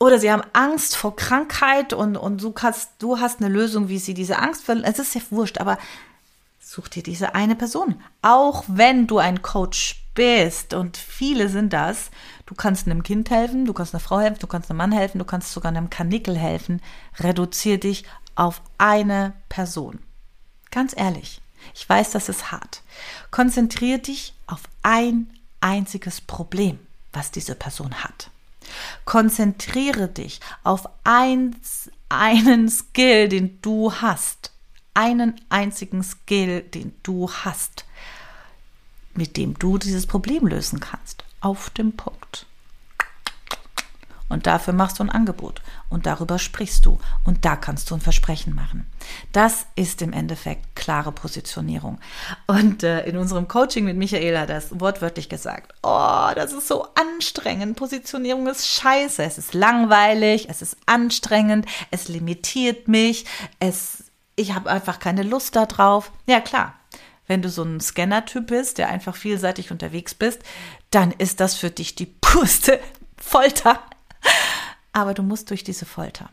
Oder 0.00 0.18
sie 0.18 0.30
haben 0.30 0.42
Angst 0.52 0.96
vor 0.96 1.14
Krankheit 1.14 1.92
und, 1.92 2.16
und 2.16 2.42
du, 2.42 2.52
hast, 2.60 2.90
du 2.98 3.20
hast 3.20 3.40
eine 3.40 3.52
Lösung, 3.52 3.88
wie 3.88 3.98
sie 3.98 4.14
diese 4.14 4.38
Angst 4.38 4.64
verlieren. 4.64 4.90
Es 4.90 4.98
ist 4.98 5.14
ja 5.14 5.20
wurscht, 5.30 5.58
aber 5.58 5.78
Such 6.74 6.88
dir 6.88 7.04
diese 7.04 7.36
eine 7.36 7.54
Person. 7.54 8.02
Auch 8.20 8.64
wenn 8.66 9.06
du 9.06 9.18
ein 9.18 9.42
Coach 9.42 10.02
bist 10.14 10.74
und 10.74 10.96
viele 10.96 11.48
sind 11.48 11.72
das, 11.72 12.10
du 12.46 12.56
kannst 12.56 12.88
einem 12.88 13.04
Kind 13.04 13.30
helfen, 13.30 13.64
du 13.64 13.72
kannst 13.72 13.94
einer 13.94 14.00
Frau 14.00 14.18
helfen, 14.18 14.40
du 14.40 14.48
kannst 14.48 14.70
einem 14.70 14.78
Mann 14.78 14.90
helfen, 14.90 15.20
du 15.20 15.24
kannst 15.24 15.52
sogar 15.52 15.70
einem 15.70 15.88
Kanickel 15.88 16.36
helfen. 16.36 16.82
Reduzier 17.20 17.78
dich 17.78 18.02
auf 18.34 18.60
eine 18.76 19.34
Person. 19.48 20.00
Ganz 20.72 20.94
ehrlich, 20.96 21.40
ich 21.74 21.88
weiß, 21.88 22.10
das 22.10 22.28
ist 22.28 22.50
hart. 22.50 22.82
Konzentrier 23.30 23.98
dich 23.98 24.34
auf 24.48 24.62
ein 24.82 25.30
einziges 25.60 26.20
Problem, 26.20 26.80
was 27.12 27.30
diese 27.30 27.54
Person 27.54 28.02
hat. 28.02 28.30
Konzentriere 29.04 30.08
dich 30.08 30.40
auf 30.64 30.88
eins, 31.04 31.88
einen 32.08 32.68
Skill, 32.68 33.28
den 33.28 33.60
du 33.62 33.92
hast 33.92 34.53
einen 34.94 35.40
einzigen 35.48 36.02
Skill, 36.02 36.62
den 36.62 36.94
du 37.02 37.30
hast, 37.30 37.84
mit 39.14 39.36
dem 39.36 39.58
du 39.58 39.78
dieses 39.78 40.06
Problem 40.06 40.46
lösen 40.46 40.80
kannst. 40.80 41.24
Auf 41.40 41.70
dem 41.70 41.92
Punkt. 41.92 42.46
Und 44.30 44.46
dafür 44.46 44.72
machst 44.72 44.98
du 44.98 45.04
ein 45.04 45.10
Angebot 45.10 45.60
und 45.90 46.06
darüber 46.06 46.38
sprichst 46.38 46.86
du 46.86 46.98
und 47.24 47.44
da 47.44 47.56
kannst 47.56 47.90
du 47.90 47.94
ein 47.94 48.00
Versprechen 48.00 48.54
machen. 48.54 48.86
Das 49.32 49.66
ist 49.76 50.00
im 50.00 50.14
Endeffekt 50.14 50.74
klare 50.74 51.12
Positionierung. 51.12 52.00
Und 52.46 52.82
äh, 52.82 53.04
in 53.04 53.18
unserem 53.18 53.48
Coaching 53.48 53.84
mit 53.84 53.96
Michael 53.96 54.38
hat 54.38 54.48
das 54.48 54.80
wortwörtlich 54.80 55.28
gesagt, 55.28 55.74
oh, 55.82 56.30
das 56.34 56.52
ist 56.52 56.66
so 56.68 56.86
anstrengend. 56.94 57.76
Positionierung 57.76 58.46
ist 58.46 58.66
scheiße. 58.66 59.22
Es 59.22 59.36
ist 59.36 59.52
langweilig, 59.52 60.48
es 60.48 60.62
ist 60.62 60.78
anstrengend, 60.86 61.66
es 61.90 62.08
limitiert 62.08 62.88
mich, 62.88 63.26
es 63.60 64.03
ich 64.36 64.54
habe 64.54 64.70
einfach 64.70 64.98
keine 64.98 65.22
Lust 65.22 65.56
darauf. 65.56 66.10
Ja, 66.26 66.40
klar. 66.40 66.74
Wenn 67.26 67.40
du 67.40 67.48
so 67.48 67.62
ein 67.62 67.80
Scanner-Typ 67.80 68.48
bist, 68.48 68.78
der 68.78 68.88
einfach 68.88 69.16
vielseitig 69.16 69.70
unterwegs 69.70 70.14
bist, 70.14 70.40
dann 70.90 71.10
ist 71.12 71.40
das 71.40 71.54
für 71.54 71.70
dich 71.70 71.94
die 71.94 72.06
purste 72.06 72.80
Folter. 73.16 73.80
Aber 74.92 75.14
du 75.14 75.22
musst 75.22 75.50
durch 75.50 75.64
diese 75.64 75.86
Folter, 75.86 76.28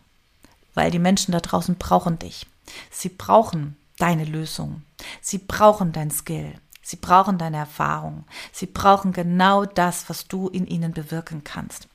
weil 0.74 0.92
die 0.92 1.00
Menschen 1.00 1.32
da 1.32 1.40
draußen 1.40 1.76
brauchen 1.76 2.20
dich. 2.20 2.46
Sie 2.90 3.10
brauchen 3.10 3.78
deine 3.98 4.26
Lösung. 4.26 4.84
Sie 5.22 5.38
brauchen 5.38 5.94
dein 5.94 6.12
Skill. 6.12 6.54
Sie 6.82 6.98
brauchen 6.98 7.38
deine 7.38 7.58
Erfahrung. 7.58 8.26
Sie 8.52 8.66
brauchen 8.66 9.14
genau 9.14 9.66
das, 9.66 10.10
was 10.10 10.28
du 10.28 10.50
in 10.50 10.68
ihnen 10.68 10.92
bewirken 10.92 11.44
kannst. 11.44 11.88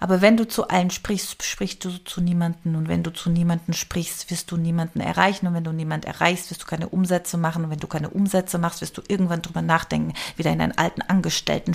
Aber 0.00 0.20
wenn 0.20 0.36
du 0.36 0.46
zu 0.46 0.68
allen 0.68 0.90
sprichst, 0.90 1.42
sprichst 1.42 1.84
du 1.84 1.90
zu 2.04 2.20
niemanden. 2.20 2.76
Und 2.76 2.88
wenn 2.88 3.02
du 3.02 3.12
zu 3.12 3.30
niemanden 3.30 3.72
sprichst, 3.72 4.30
wirst 4.30 4.50
du 4.50 4.56
niemanden 4.56 5.00
erreichen. 5.00 5.46
Und 5.46 5.54
wenn 5.54 5.64
du 5.64 5.72
niemanden 5.72 6.06
erreichst, 6.06 6.50
wirst 6.50 6.62
du 6.62 6.66
keine 6.66 6.88
Umsätze 6.88 7.36
machen. 7.36 7.64
Und 7.64 7.70
wenn 7.70 7.80
du 7.80 7.86
keine 7.86 8.10
Umsätze 8.10 8.58
machst, 8.58 8.80
wirst 8.80 8.96
du 8.98 9.02
irgendwann 9.08 9.42
drüber 9.42 9.62
nachdenken, 9.62 10.14
wieder 10.36 10.52
in 10.52 10.60
einen 10.60 10.76
alten 10.76 11.02
Angestellten 11.02 11.74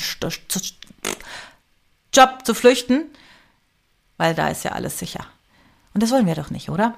Job 2.14 2.46
zu 2.46 2.54
flüchten. 2.54 3.06
Weil 4.18 4.36
da 4.36 4.50
ist 4.50 4.64
ja 4.64 4.72
alles 4.72 5.00
sicher. 5.00 5.26
Und 5.94 6.04
das 6.04 6.12
wollen 6.12 6.28
wir 6.28 6.36
doch 6.36 6.52
nicht, 6.52 6.70
oder? 6.70 6.96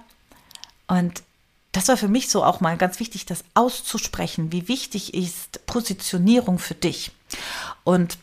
Und 0.88 1.24
das 1.72 1.88
war 1.88 1.98
für 1.98 2.08
mich 2.08 2.30
so 2.30 2.44
auch 2.44 2.60
mal 2.62 2.78
ganz 2.78 3.00
wichtig, 3.00 3.26
das 3.26 3.44
auszusprechen. 3.56 4.52
Wie 4.52 4.68
wichtig 4.68 5.16
ist 5.16 5.66
Positionierung 5.66 6.60
für 6.60 6.76
dich? 6.76 7.12
Und 7.84 8.18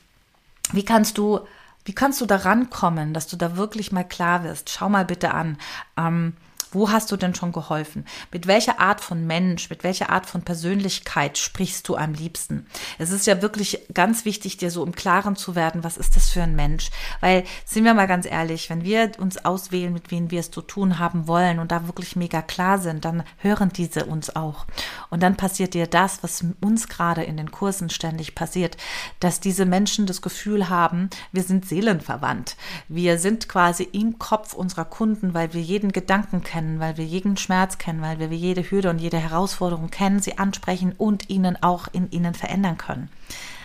wie 0.73 0.85
kannst 0.85 1.19
du 1.19 1.41
wie 1.85 1.95
kannst 1.95 2.21
du 2.21 2.27
da 2.27 2.37
rankommen, 2.37 3.15
dass 3.15 3.27
du 3.27 3.37
da 3.37 3.57
wirklich 3.57 3.93
mal 3.93 4.05
klar 4.05 4.45
wirst? 4.45 4.71
Schau 4.71 4.89
mal 4.89 5.05
bitte 5.05 5.33
an. 5.33 5.59
Ähm, 5.97 6.35
Wo 6.73 6.91
hast 6.91 7.11
du 7.11 7.17
denn 7.17 7.35
schon 7.35 7.51
geholfen? 7.51 8.05
Mit 8.31 8.47
welcher 8.47 8.79
Art 8.79 9.01
von 9.01 9.27
Mensch, 9.27 9.71
mit 9.71 9.83
welcher 9.83 10.11
Art 10.11 10.27
von 10.27 10.43
Persönlichkeit 10.43 11.37
sprichst 11.37 11.89
du 11.89 11.97
am 11.97 12.15
liebsten? 12.15 12.67
Es 12.99 13.11
ist 13.11 13.27
ja 13.27 13.43
wirklich 13.43 13.81
ganz 13.93 14.25
wichtig, 14.25 14.57
dir 14.57 14.71
so 14.71 14.85
im 14.85 14.95
Klaren 14.95 15.35
zu 15.35 15.57
werden, 15.57 15.83
was 15.83 15.97
ist 15.97 16.15
das 16.15 16.31
für 16.31 16.43
ein 16.43 16.55
Mensch? 16.55 16.91
Weil, 17.21 17.43
sind 17.65 17.85
wir 17.85 17.95
mal 17.95 18.07
ganz 18.07 18.25
ehrlich, 18.25 18.71
wenn 18.71 18.85
wir 18.85 19.11
uns 19.19 19.45
auswählen, 19.45 19.93
mit 19.93 20.13
wem 20.13 20.31
wir 20.31 20.39
es 20.39 20.53
zu 20.53 20.63
tun 20.63 21.01
haben 21.01 21.27
wollen 21.27 21.59
und 21.59 21.73
da 21.73 21.89
wirklich 21.89 22.15
mega 22.15 22.41
klar 22.41 22.79
sind, 22.79 23.05
dann 23.05 23.25
hören 23.39 23.73
diese 23.75 24.05
uns 24.05 24.37
auch. 24.37 24.67
Und 25.11 25.25
dann 25.25 25.37
passiert 25.37 25.75
dir 25.75 25.89
das, 25.89 26.23
was 26.23 26.45
uns 26.61 26.89
gerade 26.89 27.25
in 27.25 27.37
den 27.37 27.51
Kursen 27.51 27.91
ständig 27.91 28.37
passiert, 28.37 28.77
dass 29.19 29.41
diese 29.41 29.67
Menschen 29.67 30.07
das 30.07 30.23
Gefühl 30.23 30.69
haben, 30.69 31.11
wir 31.33 31.43
sind 31.43 31.67
seelenverwandt. 31.67 32.55
Wir 32.87 33.19
sind 33.19 33.49
quasi 33.49 33.83
im 33.83 34.21
Kopf 34.21 34.53
unserer 34.53 34.85
Kunden, 34.85 35.35
weil 35.35 35.53
wir 35.53 35.61
jeden 35.61 35.91
Gedanken 35.91 36.45
kennen 36.45 36.60
kennen, 36.61 36.79
weil 36.79 36.99
wir 36.99 37.07
jeden 37.07 37.39
Schmerz 37.39 37.79
kennen, 37.79 38.03
weil 38.03 38.19
wir 38.19 38.29
jede 38.29 38.63
Hürde 38.63 38.91
und 38.91 38.99
jede 38.99 39.19
Herausforderung 39.19 39.89
kennen, 39.89 40.21
sie 40.21 40.37
ansprechen 40.37 40.93
und 40.99 41.31
ihnen 41.31 41.61
auch 41.63 41.89
in 41.93 42.11
ihnen 42.11 42.35
verändern 42.35 42.77
können. 42.77 43.09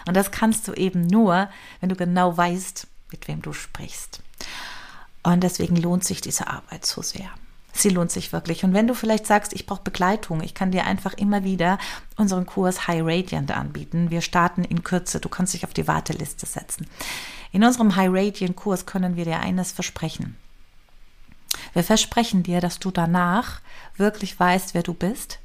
Und 0.07 0.15
das 0.15 0.31
kannst 0.31 0.67
du 0.67 0.73
eben 0.73 1.05
nur, 1.05 1.49
wenn 1.81 1.89
du 1.89 1.95
genau 1.95 2.37
weißt, 2.37 2.87
mit 3.11 3.27
wem 3.27 3.41
du 3.41 3.51
sprichst. 3.51 4.21
Und 5.23 5.43
deswegen 5.43 5.75
lohnt 5.75 6.05
sich 6.05 6.21
diese 6.21 6.47
Arbeit 6.47 6.85
so 6.85 7.01
sehr. 7.01 7.29
Sie 7.73 7.89
lohnt 7.89 8.11
sich 8.11 8.31
wirklich. 8.31 8.63
Und 8.63 8.73
wenn 8.73 8.87
du 8.87 8.93
vielleicht 8.93 9.27
sagst, 9.27 9.51
ich 9.51 9.65
brauche 9.65 9.83
Begleitung, 9.83 10.41
ich 10.41 10.53
kann 10.53 10.71
dir 10.71 10.85
einfach 10.85 11.15
immer 11.15 11.43
wieder 11.43 11.77
unseren 12.15 12.45
Kurs 12.45 12.87
High 12.87 13.01
Radiant 13.03 13.51
anbieten. 13.51 14.09
Wir 14.09 14.21
starten 14.21 14.63
in 14.63 14.85
Kürze. 14.85 15.19
Du 15.19 15.27
kannst 15.27 15.53
dich 15.53 15.65
auf 15.65 15.73
die 15.73 15.87
Warteliste 15.87 16.45
setzen. 16.45 16.87
In 17.51 17.65
unserem 17.65 17.97
High 17.97 18.11
Radiant 18.13 18.55
Kurs 18.55 18.85
können 18.85 19.17
wir 19.17 19.25
dir 19.25 19.39
eines 19.41 19.73
versprechen. 19.73 20.37
Wir 21.75 21.83
versprechen 21.83 22.41
dir, 22.41 22.61
dass 22.61 22.79
du 22.79 22.89
danach 22.89 23.59
wirklich 23.97 24.39
weißt, 24.39 24.73
wer 24.73 24.81
du 24.81 24.93
bist. 24.93 25.39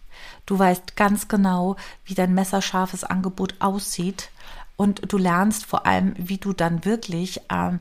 Du 0.47 0.57
weißt 0.57 0.95
ganz 0.95 1.27
genau, 1.27 1.75
wie 2.05 2.15
dein 2.15 2.35
messerscharfes 2.35 3.03
Angebot 3.03 3.57
aussieht. 3.59 4.31
Und 4.77 5.13
du 5.13 5.19
lernst 5.19 5.67
vor 5.67 5.87
allem, 5.87 6.15
wie 6.17 6.39
du 6.39 6.53
dann 6.53 6.85
wirklich 6.85 7.41
ähm, 7.51 7.81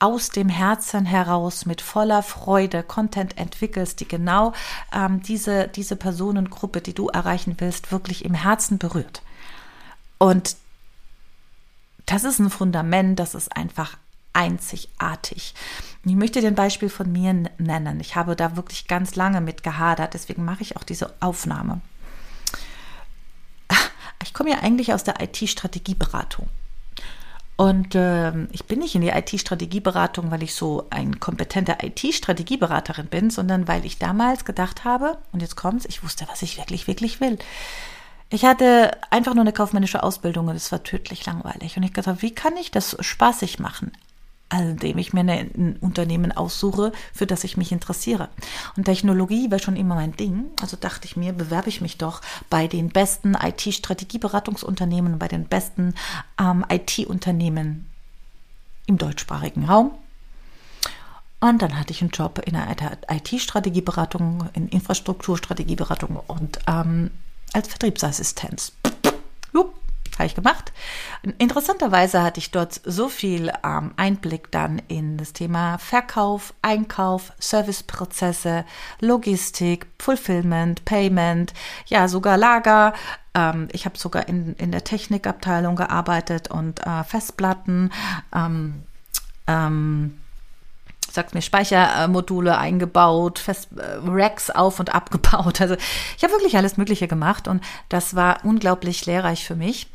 aus 0.00 0.30
dem 0.30 0.48
Herzen 0.48 1.06
heraus 1.06 1.66
mit 1.66 1.80
voller 1.80 2.24
Freude 2.24 2.82
Content 2.82 3.38
entwickelst, 3.38 4.00
die 4.00 4.08
genau 4.08 4.54
ähm, 4.92 5.22
diese, 5.22 5.68
diese 5.68 5.94
Personengruppe, 5.94 6.80
die 6.80 6.94
du 6.94 7.06
erreichen 7.06 7.54
willst, 7.58 7.92
wirklich 7.92 8.24
im 8.24 8.34
Herzen 8.34 8.78
berührt. 8.78 9.22
Und 10.18 10.56
das 12.06 12.24
ist 12.24 12.40
ein 12.40 12.50
Fundament, 12.50 13.20
das 13.20 13.36
ist 13.36 13.56
einfach 13.56 13.96
einzigartig. 14.34 15.54
Ich 16.04 16.14
möchte 16.14 16.40
dir 16.40 16.48
ein 16.48 16.54
Beispiel 16.54 16.90
von 16.90 17.10
mir 17.10 17.32
nennen. 17.58 18.00
Ich 18.00 18.14
habe 18.14 18.36
da 18.36 18.56
wirklich 18.56 18.86
ganz 18.86 19.16
lange 19.16 19.40
mit 19.40 19.62
gehadert, 19.62 20.12
deswegen 20.12 20.44
mache 20.44 20.62
ich 20.62 20.76
auch 20.76 20.84
diese 20.84 21.14
Aufnahme. 21.20 21.80
Ich 24.22 24.32
komme 24.32 24.50
ja 24.50 24.60
eigentlich 24.60 24.94
aus 24.94 25.04
der 25.04 25.20
IT-Strategieberatung. 25.20 26.48
Und 27.56 27.94
äh, 27.94 28.32
ich 28.46 28.64
bin 28.64 28.80
nicht 28.80 28.94
in 28.94 29.02
die 29.02 29.10
IT-Strategieberatung, 29.10 30.30
weil 30.30 30.42
ich 30.42 30.54
so 30.54 30.86
ein 30.90 31.20
kompetenter 31.20 31.84
IT-Strategieberaterin 31.84 33.06
bin, 33.06 33.30
sondern 33.30 33.68
weil 33.68 33.84
ich 33.84 33.98
damals 33.98 34.44
gedacht 34.44 34.84
habe, 34.84 35.18
und 35.32 35.40
jetzt 35.40 35.56
kommt's, 35.56 35.84
ich 35.84 36.02
wusste, 36.02 36.26
was 36.28 36.42
ich 36.42 36.58
wirklich, 36.58 36.88
wirklich 36.88 37.20
will. 37.20 37.38
Ich 38.30 38.44
hatte 38.44 38.90
einfach 39.10 39.34
nur 39.34 39.42
eine 39.42 39.52
kaufmännische 39.52 40.02
Ausbildung 40.02 40.48
und 40.48 40.56
es 40.56 40.72
war 40.72 40.82
tödlich 40.82 41.24
langweilig. 41.26 41.76
Und 41.76 41.84
ich 41.84 41.92
dachte, 41.92 42.22
wie 42.22 42.34
kann 42.34 42.56
ich 42.56 42.72
das 42.72 42.96
spaßig 42.98 43.60
machen? 43.60 43.92
Indem 44.52 44.98
ich 44.98 45.12
mir 45.12 45.20
ein 45.20 45.76
Unternehmen 45.80 46.32
aussuche, 46.32 46.92
für 47.12 47.26
das 47.26 47.44
ich 47.44 47.56
mich 47.56 47.72
interessiere. 47.72 48.28
Und 48.76 48.84
Technologie 48.84 49.50
war 49.50 49.58
schon 49.58 49.76
immer 49.76 49.94
mein 49.94 50.16
Ding. 50.16 50.46
Also 50.60 50.76
dachte 50.76 51.06
ich 51.06 51.16
mir, 51.16 51.32
bewerbe 51.32 51.68
ich 51.68 51.80
mich 51.80 51.98
doch 51.98 52.20
bei 52.50 52.66
den 52.66 52.88
besten 52.88 53.34
IT-Strategieberatungsunternehmen, 53.34 55.18
bei 55.18 55.28
den 55.28 55.46
besten 55.46 55.94
ähm, 56.40 56.64
IT-Unternehmen 56.68 57.86
im 58.86 58.98
deutschsprachigen 58.98 59.64
Raum. 59.64 59.92
Und 61.40 61.60
dann 61.60 61.78
hatte 61.78 61.92
ich 61.92 62.00
einen 62.00 62.10
Job 62.10 62.40
in 62.46 62.56
einer 62.56 62.96
IT-Strategieberatung, 63.08 64.48
in 64.54 64.68
Infrastrukturstrategieberatung 64.68 66.20
und 66.26 66.58
ähm, 66.66 67.10
als 67.52 67.68
Vertriebsassistenz. 67.68 68.72
Jupp 69.52 69.74
habe 70.18 70.26
ich 70.26 70.34
gemacht. 70.34 70.72
Interessanterweise 71.38 72.22
hatte 72.22 72.38
ich 72.38 72.50
dort 72.50 72.80
so 72.84 73.08
viel 73.08 73.52
ähm, 73.64 73.92
Einblick 73.96 74.50
dann 74.50 74.80
in 74.88 75.16
das 75.16 75.32
Thema 75.32 75.78
Verkauf, 75.78 76.54
Einkauf, 76.62 77.32
Serviceprozesse, 77.38 78.64
Logistik, 79.00 79.86
Fulfillment, 79.98 80.84
Payment, 80.84 81.52
ja 81.86 82.08
sogar 82.08 82.36
Lager. 82.36 82.94
Ähm, 83.34 83.68
ich 83.72 83.84
habe 83.86 83.98
sogar 83.98 84.28
in, 84.28 84.54
in 84.54 84.70
der 84.70 84.84
Technikabteilung 84.84 85.76
gearbeitet 85.76 86.48
und 86.48 86.86
äh, 86.86 87.04
Festplatten. 87.04 87.90
Ähm, 88.34 88.84
sagt 91.14 91.34
mir, 91.34 91.42
Speichermodule 91.42 92.58
eingebaut, 92.58 93.38
Fest, 93.38 93.68
äh, 93.76 93.98
Racks 94.04 94.50
auf 94.50 94.80
und 94.80 94.94
abgebaut. 94.94 95.60
Also 95.64 95.76
ich 96.16 96.22
habe 96.24 96.34
wirklich 96.34 96.56
alles 96.56 96.76
Mögliche 96.76 97.08
gemacht 97.08 97.48
und 97.48 97.62
das 97.88 98.14
war 98.14 98.44
unglaublich 98.44 99.06
lehrreich 99.06 99.46
für 99.46 99.56
mich. 99.56 99.88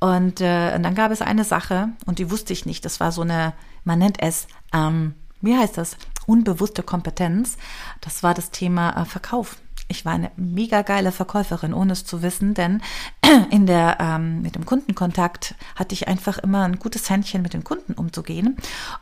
Und, 0.00 0.40
äh, 0.40 0.72
und 0.74 0.82
dann 0.82 0.94
gab 0.94 1.12
es 1.12 1.22
eine 1.22 1.44
Sache 1.44 1.90
und 2.06 2.18
die 2.18 2.30
wusste 2.30 2.52
ich 2.52 2.66
nicht. 2.66 2.84
Das 2.84 3.00
war 3.00 3.12
so 3.12 3.22
eine, 3.22 3.52
man 3.84 3.98
nennt 3.98 4.20
es, 4.20 4.46
ähm, 4.74 5.14
wie 5.40 5.56
heißt 5.56 5.78
das? 5.78 5.96
Unbewusste 6.26 6.82
Kompetenz. 6.82 7.56
Das 8.00 8.22
war 8.22 8.34
das 8.34 8.50
Thema 8.50 9.00
äh, 9.00 9.04
Verkauf. 9.04 9.56
Ich 9.88 10.04
war 10.04 10.12
eine 10.12 10.32
mega 10.36 10.82
geile 10.82 11.12
Verkäuferin, 11.12 11.72
ohne 11.72 11.92
es 11.92 12.04
zu 12.04 12.22
wissen, 12.22 12.54
denn 12.54 12.82
in 13.50 13.66
der 13.66 13.98
ähm, 14.00 14.42
mit 14.42 14.56
dem 14.56 14.66
Kundenkontakt 14.66 15.54
hatte 15.76 15.94
ich 15.94 16.08
einfach 16.08 16.38
immer 16.38 16.64
ein 16.64 16.78
gutes 16.78 17.08
Händchen 17.08 17.42
mit 17.42 17.54
den 17.54 17.62
Kunden 17.62 17.92
umzugehen 17.92 18.56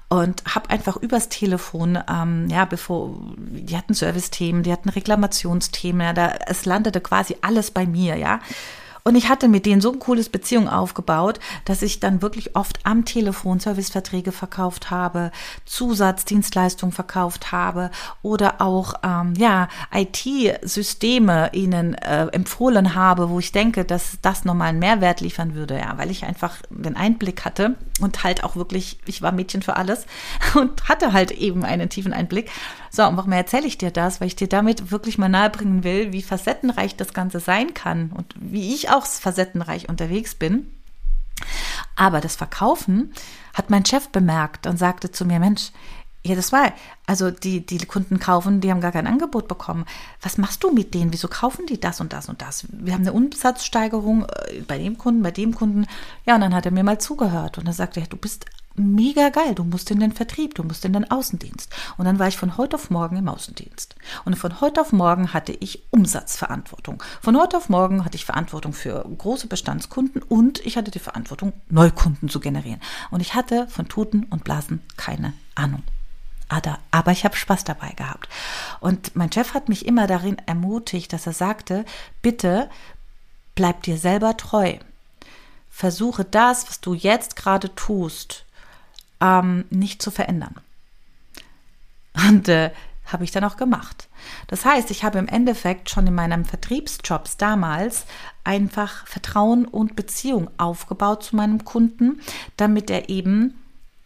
und 0.08 0.42
habe 0.54 0.70
einfach 0.70 0.96
übers 0.96 1.28
Telefon, 1.30 1.98
ähm, 2.08 2.48
ja, 2.50 2.64
bevor 2.66 3.18
die 3.36 3.76
hatten 3.76 3.94
Service-Themen, 3.94 4.62
die 4.62 4.72
hatten 4.72 4.90
Reklamationsthemen, 4.90 6.02
ja, 6.02 6.12
da 6.12 6.34
es 6.46 6.66
landete 6.66 7.00
quasi 7.00 7.36
alles 7.40 7.70
bei 7.70 7.86
mir, 7.86 8.16
ja. 8.16 8.40
Und 9.06 9.16
ich 9.16 9.28
hatte 9.28 9.48
mit 9.48 9.66
denen 9.66 9.82
so 9.82 9.92
ein 9.92 9.98
cooles 9.98 10.30
Beziehung 10.30 10.66
aufgebaut, 10.66 11.38
dass 11.66 11.82
ich 11.82 12.00
dann 12.00 12.22
wirklich 12.22 12.56
oft 12.56 12.78
am 12.84 13.04
Telefon 13.04 13.60
Serviceverträge 13.60 14.32
verkauft 14.32 14.90
habe, 14.90 15.30
Zusatzdienstleistungen 15.66 16.92
verkauft 16.92 17.52
habe 17.52 17.90
oder 18.22 18.62
auch 18.62 18.94
ähm, 19.02 19.34
ja 19.36 19.68
IT-Systeme 19.92 21.50
ihnen 21.52 21.92
äh, 21.94 22.28
empfohlen 22.28 22.94
habe, 22.94 23.28
wo 23.28 23.38
ich 23.38 23.52
denke, 23.52 23.84
dass 23.84 24.16
das 24.22 24.46
nochmal 24.46 24.68
einen 24.68 24.78
Mehrwert 24.78 25.20
liefern 25.20 25.54
würde, 25.54 25.78
ja, 25.78 25.98
weil 25.98 26.10
ich 26.10 26.24
einfach 26.24 26.56
den 26.70 26.96
Einblick 26.96 27.44
hatte 27.44 27.74
und 28.00 28.24
halt 28.24 28.42
auch 28.42 28.56
wirklich, 28.56 28.98
ich 29.06 29.22
war 29.22 29.32
Mädchen 29.32 29.62
für 29.62 29.76
alles 29.76 30.06
und 30.54 30.88
hatte 30.88 31.12
halt 31.12 31.30
eben 31.30 31.64
einen 31.64 31.88
tiefen 31.88 32.12
Einblick. 32.12 32.50
So, 32.90 33.06
und 33.06 33.16
warum 33.16 33.32
erzähle 33.32 33.66
ich 33.66 33.78
dir 33.78 33.90
das? 33.90 34.20
Weil 34.20 34.28
ich 34.28 34.36
dir 34.36 34.48
damit 34.48 34.90
wirklich 34.90 35.18
mal 35.18 35.28
nahebringen 35.28 35.84
will, 35.84 36.12
wie 36.12 36.22
facettenreich 36.22 36.96
das 36.96 37.14
Ganze 37.14 37.40
sein 37.40 37.74
kann 37.74 38.10
und 38.12 38.34
wie 38.36 38.74
ich 38.74 38.90
auch 38.90 39.06
facettenreich 39.06 39.88
unterwegs 39.88 40.34
bin. 40.34 40.70
Aber 41.96 42.20
das 42.20 42.36
Verkaufen 42.36 43.12
hat 43.52 43.70
mein 43.70 43.84
Chef 43.84 44.08
bemerkt 44.08 44.66
und 44.66 44.78
sagte 44.78 45.10
zu 45.10 45.24
mir, 45.24 45.38
Mensch, 45.38 45.70
ja, 46.26 46.34
das 46.34 46.52
war, 46.52 46.72
also 47.06 47.30
die, 47.30 47.66
die 47.66 47.78
Kunden 47.84 48.18
kaufen, 48.18 48.62
die 48.62 48.70
haben 48.70 48.80
gar 48.80 48.92
kein 48.92 49.06
Angebot 49.06 49.46
bekommen. 49.46 49.84
Was 50.22 50.38
machst 50.38 50.64
du 50.64 50.72
mit 50.72 50.94
denen? 50.94 51.12
Wieso 51.12 51.28
kaufen 51.28 51.66
die 51.66 51.78
das 51.78 52.00
und 52.00 52.14
das 52.14 52.30
und 52.30 52.40
das? 52.40 52.66
Wir 52.70 52.94
haben 52.94 53.02
eine 53.02 53.12
Umsatzsteigerung 53.12 54.24
äh, 54.24 54.62
bei 54.62 54.78
dem 54.78 54.96
Kunden, 54.96 55.22
bei 55.22 55.30
dem 55.30 55.54
Kunden. 55.54 55.86
Ja, 56.24 56.36
und 56.36 56.40
dann 56.40 56.54
hat 56.54 56.64
er 56.64 56.72
mir 56.72 56.82
mal 56.82 56.98
zugehört 56.98 57.58
und 57.58 57.66
er 57.66 57.74
sagte, 57.74 58.00
ja, 58.00 58.06
du 58.06 58.16
bist 58.16 58.46
mega 58.74 59.28
geil, 59.28 59.54
du 59.54 59.64
musst 59.64 59.90
in 59.90 60.00
den 60.00 60.12
Vertrieb, 60.12 60.54
du 60.54 60.62
musst 60.64 60.84
in 60.86 60.94
den 60.94 61.10
Außendienst. 61.10 61.70
Und 61.98 62.06
dann 62.06 62.18
war 62.18 62.28
ich 62.28 62.38
von 62.38 62.56
heute 62.56 62.76
auf 62.76 62.90
morgen 62.90 63.16
im 63.16 63.28
Außendienst. 63.28 63.94
Und 64.24 64.36
von 64.36 64.62
heute 64.62 64.80
auf 64.80 64.92
morgen 64.92 65.34
hatte 65.34 65.52
ich 65.52 65.84
Umsatzverantwortung. 65.90 67.02
Von 67.20 67.38
heute 67.38 67.58
auf 67.58 67.68
morgen 67.68 68.02
hatte 68.04 68.16
ich 68.16 68.24
Verantwortung 68.24 68.72
für 68.72 69.04
große 69.18 69.46
Bestandskunden 69.46 70.22
und 70.22 70.64
ich 70.64 70.78
hatte 70.78 70.90
die 70.90 70.98
Verantwortung, 70.98 71.52
Neukunden 71.68 72.30
zu 72.30 72.40
generieren. 72.40 72.80
Und 73.10 73.20
ich 73.20 73.34
hatte 73.34 73.68
von 73.68 73.88
Tuten 73.88 74.24
und 74.24 74.42
Blasen 74.42 74.80
keine 74.96 75.34
Ahnung. 75.54 75.82
Aber 76.90 77.12
ich 77.12 77.24
habe 77.24 77.36
Spaß 77.36 77.64
dabei 77.64 77.90
gehabt. 77.90 78.28
Und 78.80 79.14
mein 79.16 79.32
Chef 79.32 79.54
hat 79.54 79.68
mich 79.68 79.86
immer 79.86 80.06
darin 80.06 80.36
ermutigt, 80.46 81.12
dass 81.12 81.26
er 81.26 81.32
sagte, 81.32 81.84
bitte 82.22 82.68
bleib 83.54 83.82
dir 83.82 83.98
selber 83.98 84.36
treu. 84.36 84.76
Versuche 85.70 86.24
das, 86.24 86.68
was 86.68 86.80
du 86.80 86.94
jetzt 86.94 87.36
gerade 87.36 87.74
tust, 87.74 88.44
ähm, 89.20 89.64
nicht 89.70 90.02
zu 90.02 90.10
verändern. 90.10 90.54
Und 92.28 92.48
äh, 92.48 92.70
habe 93.06 93.24
ich 93.24 93.30
dann 93.30 93.44
auch 93.44 93.56
gemacht. 93.56 94.08
Das 94.46 94.64
heißt, 94.64 94.90
ich 94.90 95.04
habe 95.04 95.18
im 95.18 95.28
Endeffekt 95.28 95.90
schon 95.90 96.06
in 96.06 96.14
meinem 96.14 96.44
Vertriebsjobs 96.44 97.36
damals 97.36 98.06
einfach 98.44 99.06
Vertrauen 99.06 99.66
und 99.66 99.96
Beziehung 99.96 100.50
aufgebaut 100.56 101.22
zu 101.22 101.36
meinem 101.36 101.64
Kunden, 101.64 102.20
damit 102.56 102.90
er 102.90 103.08
eben 103.08 103.54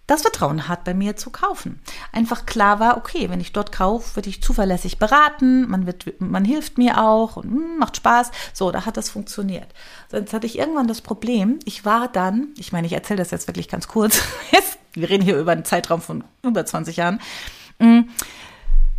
das 0.08 0.22
Vertrauen 0.22 0.68
hat, 0.68 0.84
bei 0.84 0.94
mir 0.94 1.16
zu 1.16 1.30
kaufen. 1.30 1.80
Einfach 2.12 2.46
klar 2.46 2.80
war, 2.80 2.96
okay, 2.96 3.28
wenn 3.30 3.40
ich 3.40 3.52
dort 3.52 3.70
kaufe, 3.70 4.16
werde 4.16 4.30
ich 4.30 4.42
zuverlässig 4.42 4.98
beraten, 4.98 5.68
man, 5.68 5.86
wird, 5.86 6.18
man 6.18 6.46
hilft 6.46 6.78
mir 6.78 7.00
auch 7.00 7.36
und 7.36 7.44
hm, 7.44 7.78
macht 7.78 7.98
Spaß. 7.98 8.30
So, 8.54 8.72
da 8.72 8.86
hat 8.86 8.96
das 8.96 9.10
funktioniert. 9.10 9.68
Sonst 10.10 10.32
hatte 10.32 10.46
ich 10.46 10.58
irgendwann 10.58 10.88
das 10.88 11.02
Problem, 11.02 11.58
ich 11.66 11.84
war 11.84 12.08
dann, 12.08 12.48
ich 12.56 12.72
meine, 12.72 12.86
ich 12.86 12.94
erzähle 12.94 13.18
das 13.18 13.30
jetzt 13.30 13.46
wirklich 13.46 13.68
ganz 13.68 13.86
kurz, 13.86 14.22
wir 14.94 15.10
reden 15.10 15.22
hier 15.22 15.38
über 15.38 15.52
einen 15.52 15.66
Zeitraum 15.66 16.00
von 16.00 16.24
über 16.42 16.64
20 16.64 16.96
Jahren, 16.96 17.20
hm, 17.78 18.08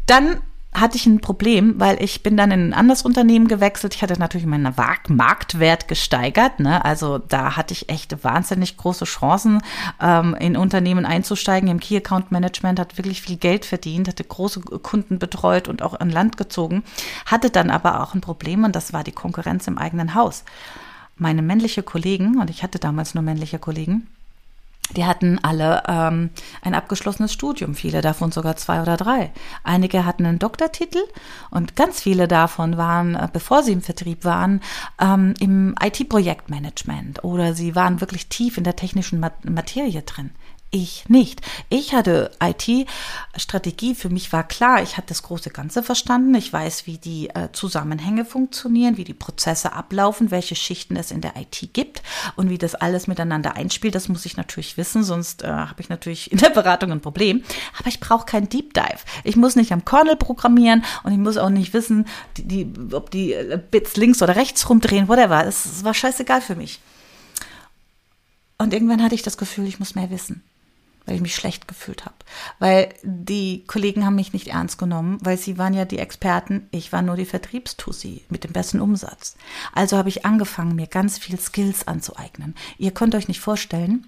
dann 0.05 0.41
hatte 0.79 0.97
ich 0.97 1.05
ein 1.05 1.21
Problem, 1.21 1.79
weil 1.79 2.01
ich 2.01 2.23
bin 2.23 2.37
dann 2.37 2.51
in 2.51 2.69
ein 2.69 2.73
anderes 2.73 3.01
Unternehmen 3.01 3.47
gewechselt. 3.47 3.95
Ich 3.95 4.01
hatte 4.01 4.19
natürlich 4.19 4.47
meinen 4.47 4.73
Marktwert 5.07 5.87
gesteigert. 5.87 6.59
Ne? 6.59 6.83
Also 6.83 7.17
da 7.17 7.55
hatte 7.55 7.73
ich 7.73 7.89
echt 7.89 8.23
wahnsinnig 8.23 8.77
große 8.77 9.05
Chancen, 9.05 9.61
ähm, 10.01 10.35
in 10.39 10.57
Unternehmen 10.57 11.05
einzusteigen. 11.05 11.69
Im 11.69 11.79
Key 11.79 11.97
Account 11.97 12.31
Management 12.31 12.79
hat 12.79 12.97
wirklich 12.97 13.21
viel 13.21 13.37
Geld 13.37 13.65
verdient, 13.65 14.07
hatte 14.07 14.23
große 14.23 14.61
Kunden 14.61 15.19
betreut 15.19 15.67
und 15.67 15.81
auch 15.81 15.99
an 15.99 16.09
Land 16.09 16.37
gezogen. 16.37 16.83
Hatte 17.25 17.49
dann 17.49 17.69
aber 17.69 18.01
auch 18.01 18.13
ein 18.13 18.21
Problem 18.21 18.63
und 18.63 18.75
das 18.75 18.93
war 18.93 19.03
die 19.03 19.11
Konkurrenz 19.11 19.67
im 19.67 19.77
eigenen 19.77 20.15
Haus. 20.15 20.43
Meine 21.17 21.41
männliche 21.41 21.83
Kollegen, 21.83 22.39
und 22.39 22.49
ich 22.49 22.63
hatte 22.63 22.79
damals 22.79 23.13
nur 23.13 23.23
männliche 23.23 23.59
Kollegen, 23.59 24.07
die 24.95 25.05
hatten 25.05 25.39
alle 25.43 25.83
ähm, 25.87 26.31
ein 26.61 26.73
abgeschlossenes 26.73 27.33
Studium, 27.33 27.75
viele 27.75 28.01
davon 28.01 28.31
sogar 28.31 28.55
zwei 28.55 28.81
oder 28.81 28.97
drei. 28.97 29.31
Einige 29.63 30.05
hatten 30.05 30.25
einen 30.25 30.39
Doktortitel 30.39 31.01
und 31.51 31.75
ganz 31.75 32.01
viele 32.01 32.27
davon 32.27 32.77
waren, 32.77 33.15
äh, 33.15 33.27
bevor 33.31 33.63
sie 33.63 33.71
im 33.71 33.81
Vertrieb 33.81 34.25
waren, 34.25 34.61
ähm, 34.99 35.33
im 35.39 35.75
IT-Projektmanagement 35.81 37.23
oder 37.23 37.53
sie 37.53 37.75
waren 37.75 38.01
wirklich 38.01 38.27
tief 38.29 38.57
in 38.57 38.63
der 38.63 38.75
technischen 38.75 39.19
Materie 39.43 40.01
drin. 40.01 40.31
Ich 40.71 41.09
nicht. 41.09 41.41
Ich 41.69 41.95
hatte 41.95 42.29
IT-Strategie, 42.39 43.95
für 43.95 44.09
mich 44.09 44.31
war 44.31 44.47
klar, 44.47 44.83
ich 44.83 44.97
hatte 44.97 45.07
das 45.07 45.23
große 45.23 45.49
Ganze 45.49 45.81
verstanden. 45.81 46.35
Ich 46.35 46.53
weiß, 46.53 46.85
wie 46.85 46.99
die 46.99 47.29
äh, 47.31 47.51
Zusammenhänge 47.53 48.23
funktionieren, 48.23 48.95
wie 48.95 49.03
die 49.03 49.15
Prozesse 49.15 49.73
ablaufen, 49.73 50.29
welche 50.29 50.53
Schichten 50.53 50.95
es 50.95 51.09
in 51.09 51.21
der 51.21 51.35
IT 51.37 51.73
gibt 51.73 52.03
und 52.35 52.51
wie 52.51 52.59
das 52.59 52.75
alles 52.75 53.07
miteinander 53.07 53.55
einspielt. 53.55 53.95
Das 53.95 54.09
muss 54.09 54.27
ich 54.27 54.37
natürlich 54.37 54.77
wissen, 54.77 55.03
sonst 55.03 55.43
äh, 55.43 55.47
habe 55.47 55.81
ich 55.81 55.89
natürlich 55.89 56.31
in 56.31 56.37
der 56.37 56.51
Beratung 56.51 56.91
ein 56.91 57.01
Problem. 57.01 57.43
Aber 57.79 57.87
ich 57.87 57.99
brauche 57.99 58.27
keinen 58.27 58.49
Deep 58.49 58.75
Dive. 58.75 58.99
Ich 59.23 59.35
muss 59.35 59.55
nicht 59.55 59.71
am 59.71 59.85
Kernel 59.85 60.17
programmieren 60.17 60.85
und 61.01 61.11
ich 61.11 61.17
muss 61.17 61.37
auch 61.37 61.49
nicht 61.49 61.73
wissen, 61.73 62.05
die, 62.37 62.43
die, 62.65 62.93
ob 62.93 63.09
die 63.09 63.33
äh, 63.33 63.59
Bits 63.71 63.97
links 63.97 64.21
oder 64.21 64.35
rechts 64.35 64.69
rumdrehen, 64.69 65.07
whatever. 65.07 65.43
Das 65.43 65.83
war 65.83 65.95
scheißegal 65.95 66.41
für 66.41 66.55
mich. 66.55 66.79
Und 68.59 68.71
irgendwann 68.71 69.01
hatte 69.01 69.15
ich 69.15 69.23
das 69.23 69.37
Gefühl, 69.37 69.65
ich 69.65 69.79
muss 69.79 69.95
mehr 69.95 70.11
wissen 70.11 70.43
weil 71.09 71.15
ich 71.15 71.21
mich 71.23 71.33
schlecht 71.33 71.67
gefühlt 71.67 72.05
habe. 72.05 72.15
Weil 72.59 72.89
die 73.01 73.63
Kollegen 73.65 74.05
haben 74.05 74.15
mich 74.15 74.31
nicht 74.31 74.49
ernst 74.49 74.77
genommen, 74.77 75.17
weil 75.21 75.37
sie 75.37 75.57
waren 75.57 75.73
ja 75.73 75.85
die 75.85 75.97
Experten, 75.97 76.67
ich 76.69 76.91
war 76.91 77.01
nur 77.01 77.15
die 77.15 77.25
Vertriebstussi 77.25 78.25
mit 78.29 78.43
dem 78.43 78.53
besten 78.53 78.79
Umsatz. 78.79 79.35
Also 79.73 79.97
habe 79.97 80.09
ich 80.09 80.23
angefangen, 80.23 80.75
mir 80.75 80.85
ganz 80.85 81.17
viel 81.17 81.39
Skills 81.39 81.87
anzueignen. 81.87 82.53
Ihr 82.77 82.91
könnt 82.91 83.15
euch 83.15 83.27
nicht 83.27 83.39
vorstellen, 83.39 84.07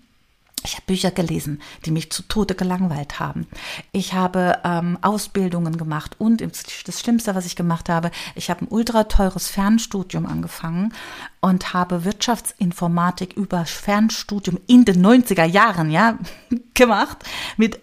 ich 0.63 0.73
habe 0.73 0.83
Bücher 0.85 1.11
gelesen, 1.11 1.61
die 1.85 1.91
mich 1.91 2.11
zu 2.11 2.23
Tode 2.23 2.55
gelangweilt 2.55 3.19
haben. 3.19 3.47
Ich 3.91 4.13
habe 4.13 4.59
ähm, 4.63 4.97
Ausbildungen 5.01 5.77
gemacht 5.77 6.15
und 6.19 6.41
das 6.41 6.99
Schlimmste, 6.99 7.35
was 7.35 7.45
ich 7.45 7.55
gemacht 7.55 7.89
habe, 7.89 8.11
ich 8.35 8.49
habe 8.49 8.65
ein 8.65 8.67
ultra 8.69 9.05
teures 9.05 9.47
Fernstudium 9.47 10.25
angefangen 10.25 10.93
und 11.39 11.73
habe 11.73 12.05
Wirtschaftsinformatik 12.05 13.33
über 13.33 13.65
Fernstudium 13.65 14.59
in 14.67 14.85
den 14.85 15.05
90er 15.05 15.45
Jahren, 15.45 15.89
ja, 15.91 16.17
gemacht 16.73 17.17
mit 17.57 17.79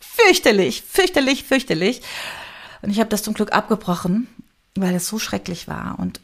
fürchterlich, 0.00 0.82
fürchterlich, 0.82 1.44
fürchterlich. 1.44 2.02
Und 2.82 2.90
ich 2.90 3.00
habe 3.00 3.10
das 3.10 3.22
zum 3.22 3.34
Glück 3.34 3.52
abgebrochen, 3.52 4.28
weil 4.74 4.94
es 4.94 5.08
so 5.08 5.18
schrecklich 5.18 5.68
war. 5.68 5.98
Und 5.98 6.20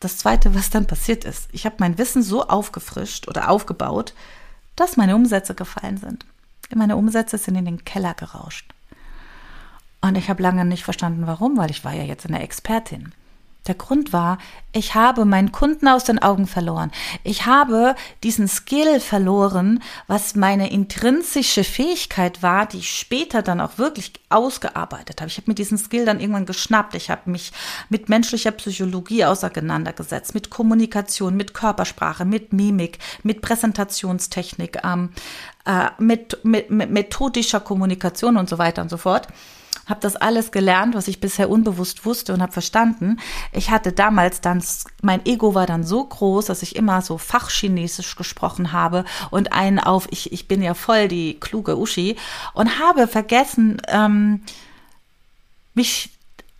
das 0.00 0.16
Zweite, 0.16 0.54
was 0.54 0.70
dann 0.70 0.86
passiert 0.86 1.24
ist, 1.24 1.48
ich 1.52 1.66
habe 1.66 1.76
mein 1.78 1.98
Wissen 1.98 2.22
so 2.22 2.46
aufgefrischt 2.46 3.28
oder 3.28 3.50
aufgebaut, 3.50 4.14
dass 4.80 4.96
meine 4.96 5.14
Umsätze 5.14 5.54
gefallen 5.54 5.98
sind. 5.98 6.24
Meine 6.74 6.96
Umsätze 6.96 7.36
sind 7.36 7.56
in 7.56 7.66
den 7.66 7.84
Keller 7.84 8.14
gerauscht. 8.14 8.72
Und 10.00 10.16
ich 10.16 10.30
habe 10.30 10.42
lange 10.42 10.64
nicht 10.64 10.84
verstanden, 10.84 11.26
warum, 11.26 11.58
weil 11.58 11.70
ich 11.70 11.84
war 11.84 11.92
ja 11.92 12.04
jetzt 12.04 12.26
eine 12.26 12.42
Expertin. 12.42 13.12
Der 13.66 13.74
Grund 13.74 14.12
war, 14.12 14.38
ich 14.72 14.94
habe 14.94 15.24
meinen 15.24 15.52
Kunden 15.52 15.86
aus 15.86 16.04
den 16.04 16.20
Augen 16.20 16.46
verloren. 16.46 16.90
Ich 17.24 17.44
habe 17.44 17.94
diesen 18.22 18.48
Skill 18.48 19.00
verloren, 19.00 19.82
was 20.06 20.34
meine 20.34 20.70
intrinsische 20.70 21.64
Fähigkeit 21.64 22.42
war, 22.42 22.66
die 22.66 22.78
ich 22.78 22.90
später 22.90 23.42
dann 23.42 23.60
auch 23.60 23.76
wirklich 23.76 24.12
ausgearbeitet 24.28 25.20
habe. 25.20 25.28
Ich 25.28 25.36
habe 25.36 25.50
mir 25.50 25.56
diesen 25.56 25.76
Skill 25.76 26.04
dann 26.06 26.20
irgendwann 26.20 26.46
geschnappt. 26.46 26.94
Ich 26.94 27.10
habe 27.10 27.30
mich 27.30 27.52
mit 27.90 28.08
menschlicher 28.08 28.52
Psychologie 28.52 29.24
auseinandergesetzt, 29.24 30.34
mit 30.34 30.50
Kommunikation, 30.50 31.36
mit 31.36 31.52
Körpersprache, 31.52 32.24
mit 32.24 32.52
Mimik, 32.52 32.98
mit 33.22 33.42
Präsentationstechnik, 33.42 34.78
ähm, 34.84 35.10
äh, 35.66 35.88
mit, 35.98 36.44
mit, 36.44 36.70
mit 36.70 36.90
methodischer 36.90 37.60
Kommunikation 37.60 38.36
und 38.36 38.48
so 38.48 38.56
weiter 38.56 38.82
und 38.82 38.88
so 38.88 38.96
fort 38.96 39.28
habe 39.90 40.00
das 40.00 40.16
alles 40.16 40.52
gelernt, 40.52 40.94
was 40.94 41.08
ich 41.08 41.20
bisher 41.20 41.50
unbewusst 41.50 42.06
wusste 42.06 42.32
und 42.32 42.40
habe 42.40 42.52
verstanden. 42.52 43.18
Ich 43.52 43.70
hatte 43.70 43.92
damals 43.92 44.40
dann, 44.40 44.62
mein 45.02 45.26
Ego 45.26 45.54
war 45.54 45.66
dann 45.66 45.84
so 45.84 46.04
groß, 46.04 46.46
dass 46.46 46.62
ich 46.62 46.76
immer 46.76 47.02
so 47.02 47.18
Fachchinesisch 47.18 48.16
gesprochen 48.16 48.72
habe 48.72 49.04
und 49.30 49.52
einen 49.52 49.78
auf, 49.78 50.06
ich, 50.10 50.32
ich 50.32 50.48
bin 50.48 50.62
ja 50.62 50.74
voll 50.74 51.08
die 51.08 51.38
kluge 51.38 51.76
Uschi 51.76 52.16
und 52.54 52.78
habe 52.78 53.06
vergessen, 53.08 53.82
ähm, 53.88 54.42
mich 55.74 56.10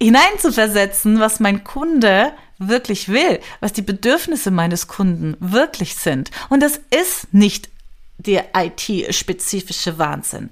hineinzuversetzen, 0.01 1.21
was 1.21 1.41
mein 1.41 1.65
Kunde 1.65 2.33
wirklich 2.59 3.09
will, 3.09 3.41
was 3.61 3.73
die 3.73 3.83
Bedürfnisse 3.83 4.51
meines 4.51 4.87
Kunden 4.87 5.37
wirklich 5.41 5.97
sind. 5.97 6.31
Und 6.49 6.63
das 6.63 6.81
ist 6.91 7.33
nicht 7.33 7.71
der 8.19 8.49
IT-spezifische 8.55 9.99
Wahnsinn 9.99 10.51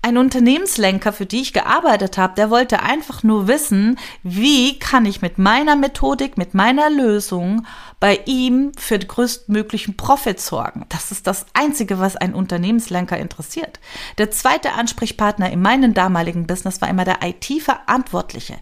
ein 0.00 0.16
Unternehmenslenker, 0.16 1.12
für 1.12 1.26
die 1.26 1.40
ich 1.40 1.52
gearbeitet 1.52 2.18
habe, 2.18 2.34
der 2.36 2.50
wollte 2.50 2.82
einfach 2.82 3.24
nur 3.24 3.48
wissen, 3.48 3.98
wie 4.22 4.78
kann 4.78 5.04
ich 5.06 5.22
mit 5.22 5.38
meiner 5.38 5.74
Methodik, 5.74 6.38
mit 6.38 6.54
meiner 6.54 6.88
Lösung 6.88 7.66
bei 7.98 8.20
ihm 8.26 8.72
für 8.78 8.98
den 8.98 9.08
größtmöglichen 9.08 9.96
Profit 9.96 10.40
sorgen. 10.40 10.86
Das 10.88 11.10
ist 11.10 11.26
das 11.26 11.46
Einzige, 11.52 11.98
was 11.98 12.16
ein 12.16 12.32
Unternehmenslenker 12.32 13.18
interessiert. 13.18 13.80
Der 14.18 14.30
zweite 14.30 14.72
Ansprechpartner 14.72 15.50
in 15.50 15.60
meinem 15.60 15.94
damaligen 15.94 16.46
Business 16.46 16.80
war 16.80 16.88
immer 16.88 17.04
der 17.04 17.18
IT-Verantwortliche 17.22 18.56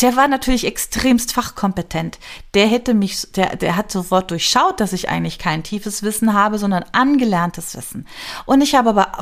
der 0.00 0.14
war 0.14 0.28
natürlich 0.28 0.64
extremst 0.64 1.32
fachkompetent. 1.32 2.20
Der 2.54 2.68
hätte 2.68 2.94
mich, 2.94 3.32
der, 3.32 3.56
der 3.56 3.74
hat 3.74 3.90
sofort 3.90 4.30
durchschaut, 4.30 4.78
dass 4.78 4.92
ich 4.92 5.08
eigentlich 5.08 5.38
kein 5.38 5.64
tiefes 5.64 6.04
Wissen 6.04 6.34
habe, 6.34 6.58
sondern 6.58 6.84
angelerntes 6.92 7.76
Wissen. 7.76 8.06
Und 8.46 8.60
ich 8.60 8.76
habe 8.76 8.90
aber 8.90 9.12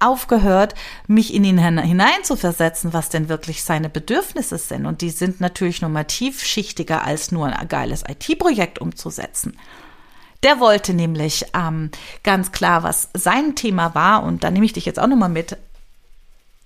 aufgehört, 0.00 0.74
mich 1.06 1.32
in 1.32 1.44
ihn 1.44 1.58
hineinzuversetzen, 1.58 2.92
was 2.92 3.08
denn 3.08 3.28
wirklich 3.28 3.62
seine 3.62 3.88
Bedürfnisse 3.88 4.58
sind. 4.58 4.84
Und 4.86 5.00
die 5.00 5.10
sind 5.10 5.40
natürlich 5.40 5.80
nur 5.80 5.90
mal 5.90 6.04
tiefschichtiger 6.04 7.04
als 7.04 7.30
nur 7.30 7.46
ein 7.46 7.68
geiles 7.68 8.02
IT-Projekt 8.08 8.80
umzusetzen. 8.80 9.56
Der 10.42 10.58
wollte 10.58 10.94
nämlich 10.94 11.44
ähm, 11.54 11.90
ganz 12.22 12.50
klar, 12.50 12.82
was 12.82 13.10
sein 13.14 13.54
Thema 13.54 13.94
war, 13.94 14.22
und 14.24 14.42
da 14.42 14.50
nehme 14.50 14.64
ich 14.64 14.72
dich 14.72 14.86
jetzt 14.86 14.98
auch 14.98 15.06
nochmal 15.06 15.28
mit, 15.28 15.56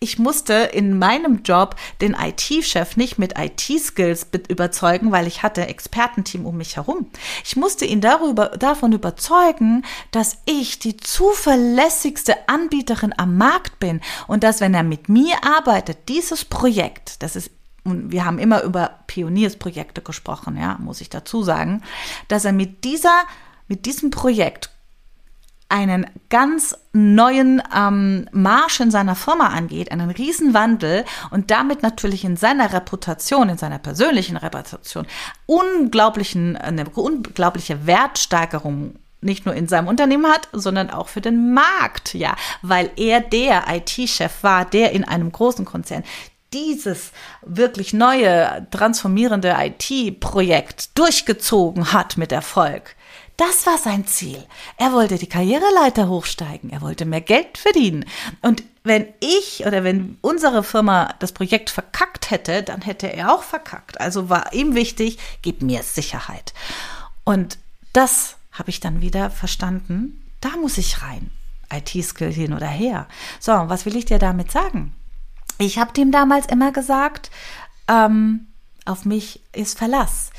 ich 0.01 0.19
musste 0.19 0.53
in 0.55 0.99
meinem 0.99 1.43
Job 1.45 1.77
den 2.01 2.15
IT-Chef 2.15 2.97
nicht 2.97 3.19
mit 3.19 3.39
IT-Skills 3.39 4.27
überzeugen, 4.49 5.13
weil 5.13 5.27
ich 5.27 5.43
hatte 5.43 5.67
Expertenteam 5.67 6.45
um 6.45 6.59
mich 6.59 6.77
herum. 6.77 7.11
Ich 7.45 7.57
musste 7.57 7.87
ihn 7.87 8.01
darüber, 8.03 8.49
davon 8.49 8.93
überzeugen, 8.93 9.85
dass 10.11 10.37
ich 10.45 10.79
die 10.79 10.97
zuverlässigste 10.97 12.49
Anbieterin 12.49 13.15
am 13.17 13.39
Markt 13.39 13.79
bin 13.79 14.01
und 14.27 14.45
dass, 14.45 14.61
wenn 14.61 14.75
er 14.75 14.83
mit 14.83 15.09
mir 15.09 15.37
arbeitet, 15.43 16.09
dieses 16.09 16.45
Projekt, 16.45 17.23
das 17.23 17.37
ist 17.37 17.51
und 17.87 18.13
wir 18.13 18.25
haben 18.25 18.39
immer 18.39 18.63
über 18.63 19.01
Pioniersprojekte 19.07 20.01
gesprochen, 20.01 20.57
ja, 20.57 20.79
muss 20.81 21.03
ich 21.03 21.11
dazu 21.11 21.43
sagen, 21.43 21.83
dass 22.29 22.47
er 22.47 22.53
mit 22.53 22.83
dieser, 22.85 23.25
mit 23.69 23.85
diesem 23.85 24.11
Projekt 24.11 24.71
einen 25.69 26.07
ganz 26.29 26.77
neuen 26.93 27.63
ähm, 27.75 28.29
Marsch 28.33 28.81
in 28.81 28.91
seiner 28.91 29.15
Firma 29.15 29.49
angeht, 29.49 29.91
einen 29.91 30.11
Riesenwandel 30.11 31.05
und 31.31 31.51
damit 31.51 31.83
natürlich 31.83 32.25
in 32.25 32.37
seiner 32.37 32.73
Reputation, 32.73 33.49
in 33.49 33.59
seiner 33.59 33.79
persönlichen 33.79 34.37
Reputation 34.37 35.07
unglaublichen, 35.47 36.57
eine 36.57 36.89
unglaubliche 36.91 37.87
Wertsteigerung 37.87 38.97
nicht 39.21 39.47
nur 39.47 39.55
in 39.55 39.69
seinem 39.69 39.89
Unternehmen 39.89 40.27
hat, 40.27 40.49
sondern 40.53 40.91
auch 40.91 41.09
für 41.09 41.23
den 41.23 41.55
Markt, 41.55 42.15
ja, 42.15 42.37
weil 42.63 42.91
er 42.97 43.21
der 43.21 43.65
IT-Chef 43.69 44.43
war, 44.43 44.67
der 44.67 44.93
in 44.93 45.03
einem 45.03 45.33
großen 45.33 45.65
Konzern 45.65 46.05
dieses 46.53 47.11
wirklich 47.43 47.93
neue, 47.93 48.67
transformierende 48.71 49.57
IT-Projekt 49.59 50.97
durchgezogen 50.97 51.93
hat 51.93 52.17
mit 52.17 52.31
Erfolg 52.31 52.95
Das 53.37 53.67
war 53.67 53.79
sein 53.79 54.07
Ziel. 54.07 54.45
Er 54.77 54.93
wollte 54.93 55.19
die 55.19 55.29
Karriereleiter 55.29 56.09
hochsteigen. 56.09 56.71
Er 56.71 56.83
wollte 56.83 57.05
mehr 57.05 57.21
Geld 57.21 57.59
verdienen. 57.59 58.05
Und 58.43 58.63
wenn 58.85 59.07
ich 59.19 59.67
oder 59.67 59.83
wenn 59.83 60.19
unsere 60.21 60.63
Firma 60.63 61.15
das 61.19 61.33
Projekt 61.33 61.71
verkackt 61.71 62.31
hätte, 62.31 62.63
dann 62.63 62.83
hätte 62.83 63.13
er 63.13 63.35
auch 63.35 63.43
verkackt. 63.43 64.01
Also 64.01 64.29
war 64.29 64.53
ihm 64.53 64.75
wichtig, 64.75 65.19
gib 65.43 65.63
mir 65.63 65.83
Sicherheit. 65.83 66.55
Und 67.25 67.59
das 67.93 68.37
habe 68.53 68.71
ich 68.71 68.79
dann 68.79 69.01
wieder 69.01 69.31
verstanden. 69.31 70.23
Da 70.41 70.51
muss 70.51 70.79
ich 70.79 71.03
rein. 71.03 71.31
IT-Skill 71.73 72.33
hin 72.33 72.53
oder 72.53 72.69
her. 72.69 73.09
So, 73.41 73.53
was 73.53 73.85
will 73.85 73.97
ich 73.97 74.05
dir 74.05 74.21
damit 74.21 74.53
sagen? 74.53 74.95
Ich 75.59 75.79
habe 75.79 75.93
dem 75.93 76.13
damals 76.13 76.47
immer 76.47 76.71
gesagt, 76.71 77.31
ähm, 77.89 78.47
auf 78.85 79.05
mich 79.05 79.41
ist 79.53 79.79
Verlass 79.79 80.31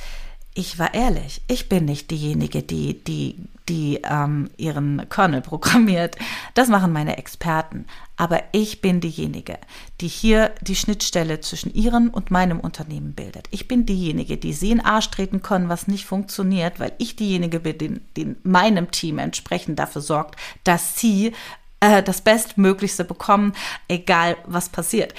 ich 0.58 0.80
war 0.80 0.94
ehrlich, 0.94 1.42
ich 1.50 1.68
bin 1.68 1.84
nicht 1.84 2.10
diejenige, 2.10 2.64
die, 2.64 3.04
die, 3.04 3.36
die 3.68 4.00
ähm, 4.10 4.50
ihren 4.56 5.08
Kernel 5.10 5.42
programmiert. 5.42 6.16
Das 6.54 6.70
machen 6.70 6.94
meine 6.94 7.18
Experten. 7.18 7.86
Aber 8.16 8.42
ich 8.54 8.80
bin 8.80 9.02
diejenige, 9.02 9.58
die 10.00 10.08
hier 10.08 10.56
die 10.62 10.78
Schnittstelle 10.78 11.42
zwischen 11.42 11.74
ihren 11.74 12.10
und 12.10 12.32
meinem 12.32 12.62
Unternehmen 12.62 13.14
bildet. 13.14 13.48
Ich 13.52 13.68
bin 13.68 13.86
diejenige, 13.86 14.38
die 14.38 14.54
sie 14.54 14.72
in 14.72 14.80
Arsch 14.80 15.12
treten 15.12 15.42
können, 15.42 15.68
was 15.68 15.90
nicht 15.90 16.06
funktioniert, 16.06 16.80
weil 16.80 16.94
ich 17.00 17.18
diejenige 17.18 17.60
bin, 17.60 17.78
die, 17.78 18.02
die 18.16 18.36
meinem 18.44 18.92
Team 18.92 19.20
entsprechend 19.20 19.78
dafür 19.78 20.02
sorgt, 20.02 20.40
dass 20.64 20.98
sie 20.98 21.34
äh, 21.82 22.02
das 22.02 22.22
Bestmöglichste 22.22 23.04
bekommen, 23.04 23.54
egal 23.90 24.38
was 24.46 24.70
passiert. 24.70 25.14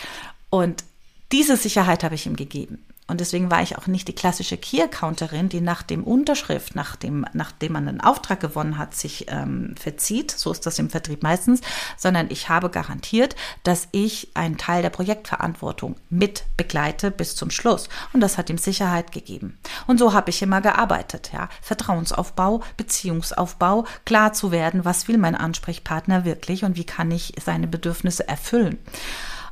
Und 0.48 0.82
diese 1.30 1.58
Sicherheit 1.58 2.04
habe 2.04 2.14
ich 2.14 2.24
ihm 2.24 2.36
gegeben. 2.36 2.85
Und 3.08 3.20
deswegen 3.20 3.52
war 3.52 3.62
ich 3.62 3.78
auch 3.78 3.86
nicht 3.86 4.08
die 4.08 4.14
klassische 4.14 4.56
Key-Accounterin, 4.56 5.48
die 5.48 5.60
nach 5.60 5.82
dem 5.82 6.02
Unterschrift, 6.02 6.74
nachdem, 6.74 7.24
nachdem 7.34 7.72
man 7.72 7.86
einen 7.86 8.00
Auftrag 8.00 8.40
gewonnen 8.40 8.78
hat, 8.78 8.96
sich 8.96 9.26
ähm, 9.28 9.76
verzieht. 9.78 10.32
So 10.32 10.50
ist 10.50 10.66
das 10.66 10.80
im 10.80 10.90
Vertrieb 10.90 11.22
meistens. 11.22 11.60
Sondern 11.96 12.26
ich 12.30 12.48
habe 12.48 12.68
garantiert, 12.68 13.36
dass 13.62 13.86
ich 13.92 14.30
einen 14.34 14.58
Teil 14.58 14.82
der 14.82 14.90
Projektverantwortung 14.90 15.94
mit 16.10 16.44
begleite 16.56 17.12
bis 17.12 17.36
zum 17.36 17.50
Schluss. 17.50 17.88
Und 18.12 18.20
das 18.20 18.38
hat 18.38 18.50
ihm 18.50 18.58
Sicherheit 18.58 19.12
gegeben. 19.12 19.56
Und 19.86 19.98
so 19.98 20.12
habe 20.12 20.30
ich 20.30 20.42
immer 20.42 20.60
gearbeitet. 20.60 21.30
Ja. 21.32 21.48
Vertrauensaufbau, 21.62 22.62
Beziehungsaufbau, 22.76 23.84
klar 24.04 24.32
zu 24.32 24.50
werden, 24.50 24.84
was 24.84 25.06
will 25.06 25.18
mein 25.18 25.36
Ansprechpartner 25.36 26.24
wirklich 26.24 26.64
und 26.64 26.76
wie 26.76 26.84
kann 26.84 27.12
ich 27.12 27.34
seine 27.44 27.68
Bedürfnisse 27.68 28.26
erfüllen. 28.26 28.78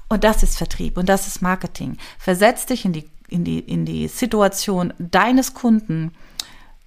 Und 0.08 0.24
das 0.24 0.42
ist 0.42 0.58
Vertrieb 0.58 0.98
und 0.98 1.08
das 1.08 1.28
ist 1.28 1.40
Marketing. 1.40 1.98
Versetz 2.18 2.66
dich 2.66 2.84
in 2.84 2.92
die 2.92 3.08
in 3.28 3.44
die, 3.44 3.60
in 3.60 3.84
die 3.84 4.08
Situation 4.08 4.92
deines 4.98 5.54
Kunden, 5.54 6.12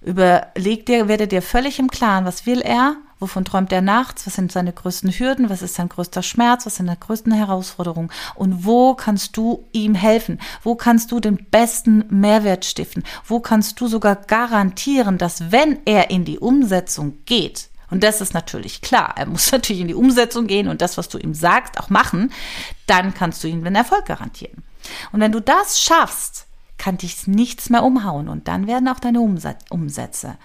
überleg 0.00 0.86
dir, 0.86 1.08
werde 1.08 1.26
dir 1.26 1.42
völlig 1.42 1.78
im 1.78 1.90
Klaren, 1.90 2.24
was 2.24 2.46
will 2.46 2.60
er, 2.60 2.96
wovon 3.18 3.44
träumt 3.44 3.72
er 3.72 3.80
nachts, 3.80 4.26
was 4.26 4.34
sind 4.34 4.52
seine 4.52 4.72
größten 4.72 5.10
Hürden, 5.10 5.50
was 5.50 5.62
ist 5.62 5.74
sein 5.74 5.88
größter 5.88 6.22
Schmerz, 6.22 6.66
was 6.66 6.76
sind 6.76 6.86
seine 6.86 6.98
größten 6.98 7.32
Herausforderungen 7.32 8.10
und 8.34 8.64
wo 8.64 8.94
kannst 8.94 9.36
du 9.36 9.66
ihm 9.72 9.94
helfen, 9.94 10.40
wo 10.62 10.74
kannst 10.74 11.10
du 11.10 11.20
den 11.20 11.36
besten 11.50 12.04
Mehrwert 12.08 12.64
stiften, 12.64 13.04
wo 13.26 13.40
kannst 13.40 13.80
du 13.80 13.88
sogar 13.88 14.16
garantieren, 14.16 15.18
dass 15.18 15.50
wenn 15.50 15.78
er 15.84 16.10
in 16.10 16.24
die 16.24 16.38
Umsetzung 16.38 17.18
geht, 17.24 17.68
und 17.90 18.04
das 18.04 18.20
ist 18.20 18.34
natürlich 18.34 18.82
klar, 18.82 19.14
er 19.16 19.26
muss 19.26 19.50
natürlich 19.52 19.82
in 19.82 19.88
die 19.88 19.94
Umsetzung 19.94 20.46
gehen 20.46 20.68
und 20.68 20.80
das, 20.80 20.96
was 20.96 21.08
du 21.08 21.18
ihm 21.18 21.34
sagst, 21.34 21.80
auch 21.80 21.90
machen, 21.90 22.32
dann 22.86 23.14
kannst 23.14 23.42
du 23.42 23.48
ihm 23.48 23.64
den 23.64 23.74
Erfolg 23.74 24.06
garantieren. 24.06 24.62
Und 25.12 25.20
wenn 25.20 25.32
du 25.32 25.40
das 25.40 25.80
schaffst, 25.80 26.46
kann 26.78 26.96
dich 26.96 27.26
nichts 27.26 27.70
mehr 27.70 27.82
umhauen 27.82 28.28
und 28.28 28.48
dann 28.48 28.66
werden 28.66 28.88
auch 28.88 29.00
deine 29.00 29.20
Umsätze 29.20 30.38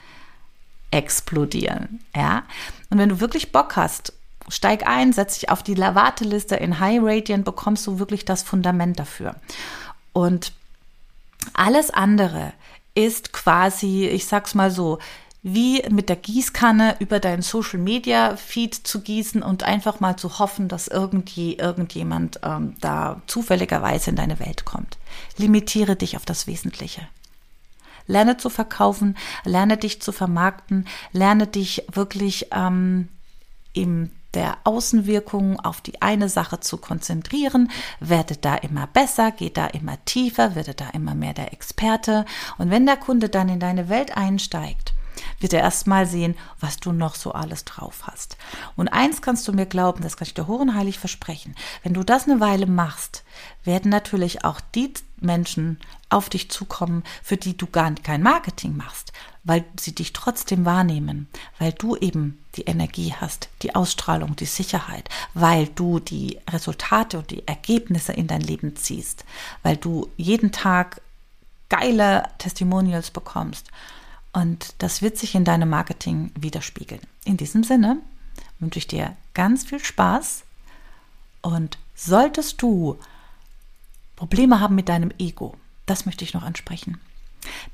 explodieren. 0.92 2.00
Ja? 2.16 2.44
Und 2.90 2.98
wenn 2.98 3.10
du 3.10 3.20
wirklich 3.20 3.52
Bock 3.52 3.76
hast, 3.76 4.14
steig 4.50 4.88
ein, 4.88 5.14
setz 5.14 5.40
dich 5.40 5.50
auf 5.50 5.64
die 5.64 5.78
Warteliste 5.78 6.56
in 6.56 6.80
High 6.80 7.00
Radiant, 7.02 7.46
bekommst 7.46 7.88
du 7.88 8.00
wirklich 8.00 8.26
das 8.26 8.44
Fundament 8.44 9.00
dafür. 9.00 9.36
Und 10.12 10.54
alles 11.54 11.90
andere 11.92 12.54
ist 12.96 13.34
quasi, 13.34 14.06
ich 14.06 14.28
sag's 14.28 14.54
mal 14.54 14.70
so, 14.72 15.00
wie 15.44 15.84
mit 15.90 16.08
der 16.08 16.16
Gießkanne 16.16 16.96
über 17.00 17.20
deinen 17.20 17.42
Social 17.42 17.80
Media 17.80 18.38
Feed 18.38 18.74
zu 18.74 19.02
gießen 19.02 19.44
und 19.44 19.64
einfach 19.64 20.00
mal 20.00 20.16
zu 20.16 20.40
hoffen, 20.40 20.70
dass 20.70 20.88
irgendwie 20.88 21.58
irgendjemand 21.58 22.40
ähm, 22.44 22.76
da 22.80 23.22
zufälligerweise 23.28 24.10
in 24.10 24.16
deine 24.16 24.40
Welt 24.40 24.64
kommt. 24.64 24.98
Limitiere 25.38 25.98
dich 25.98 26.16
auf 26.16 26.26
das 26.26 26.48
Wesentliche. 26.48 27.02
Lerne 28.08 28.38
zu 28.38 28.50
verkaufen, 28.50 29.18
lerne 29.44 29.78
dich 29.78 30.02
zu 30.02 30.14
vermarkten, 30.14 30.88
lerne 31.12 31.48
dich 31.48 31.86
wirklich 31.92 32.48
ähm, 32.52 33.10
im 33.74 34.12
der 34.34 34.58
Außenwirkung 34.64 35.60
auf 35.60 35.82
die 35.82 36.02
eine 36.02 36.28
Sache 36.28 36.60
zu 36.60 36.78
konzentrieren, 36.78 37.70
werde 38.00 38.36
da 38.36 38.56
immer 38.56 38.88
besser, 38.88 39.32
geh 39.32 39.52
da 39.52 39.68
immer 39.68 40.04
tiefer, 40.06 40.56
werde 40.56 40.74
da 40.74 40.90
immer 40.90 41.14
mehr 41.14 41.34
der 41.34 41.54
Experte. 41.54 42.26
Und 42.58 42.72
wenn 42.72 42.88
der 42.88 42.98
Kunde 42.98 43.30
dann 43.30 43.50
in 43.50 43.60
deine 43.60 43.90
Welt 43.90 44.18
einsteigt, 44.18 44.93
wird 45.44 45.54
er 45.54 45.60
erstmal 45.60 46.08
sehen, 46.08 46.36
was 46.60 46.78
du 46.78 46.92
noch 46.92 47.14
so 47.14 47.34
alles 47.34 47.66
drauf 47.66 48.08
hast. 48.08 48.38
Und 48.76 48.88
eins 48.88 49.22
kannst 49.22 49.48
du 49.48 49.54
mir 49.54 49.68
glauben, 49.68 50.02
das 50.02 50.18
kann 50.18 50.26
ich 50.26 50.34
dir 50.34 50.48
hoch 50.48 50.62
und 50.62 50.74
heilig 50.74 50.98
versprechen. 50.98 51.54
Wenn 51.84 51.94
du 51.94 52.04
das 52.04 52.28
eine 52.28 52.40
Weile 52.40 52.66
machst, 52.66 53.24
werden 53.64 53.92
natürlich 53.92 54.44
auch 54.46 54.62
die 54.74 54.94
Menschen 55.20 55.80
auf 56.10 56.30
dich 56.30 56.50
zukommen, 56.50 57.04
für 57.22 57.38
die 57.38 57.56
du 57.56 57.68
gar 57.68 57.94
kein 57.96 58.24
Marketing 58.24 58.76
machst, 58.76 59.14
weil 59.44 59.66
sie 59.80 59.94
dich 59.94 60.14
trotzdem 60.14 60.66
wahrnehmen, 60.66 61.28
weil 61.60 61.74
du 61.74 61.96
eben 61.98 62.40
die 62.56 62.64
Energie 62.64 63.14
hast, 63.20 63.50
die 63.62 63.76
Ausstrahlung, 63.76 64.36
die 64.36 64.46
Sicherheit, 64.46 65.10
weil 65.34 65.68
du 65.68 66.00
die 66.00 66.40
Resultate 66.50 67.18
und 67.18 67.32
die 67.32 67.48
Ergebnisse 67.48 68.14
in 68.14 68.28
dein 68.28 68.42
Leben 68.42 68.76
ziehst, 68.76 69.26
weil 69.64 69.76
du 69.76 70.10
jeden 70.18 70.52
Tag 70.52 71.02
geile 71.70 72.24
Testimonials 72.38 73.12
bekommst 73.12 73.68
und 74.34 74.76
das 74.80 75.02
wird 75.02 75.18
sich 75.18 75.36
in 75.36 75.46
deinem 75.46 75.70
Marketing 75.70 76.32
widerspiegeln. 76.38 77.02
In 77.24 77.38
diesem 77.38 77.64
Sinne 77.64 78.02
wünsche 78.60 78.80
ich 78.80 78.88
dir 78.88 79.16
ganz 79.34 79.64
viel 79.64 79.80
Spaß 79.80 80.44
und 81.42 81.78
solltest 81.96 82.62
du 82.62 82.98
Probleme 84.16 84.60
haben 84.60 84.76
mit 84.76 84.90
deinem 84.90 85.12
Ego, 85.20 85.56
das 85.86 86.06
möchte 86.06 86.24
ich 86.24 86.34
noch 86.34 86.44
ansprechen, 86.44 87.00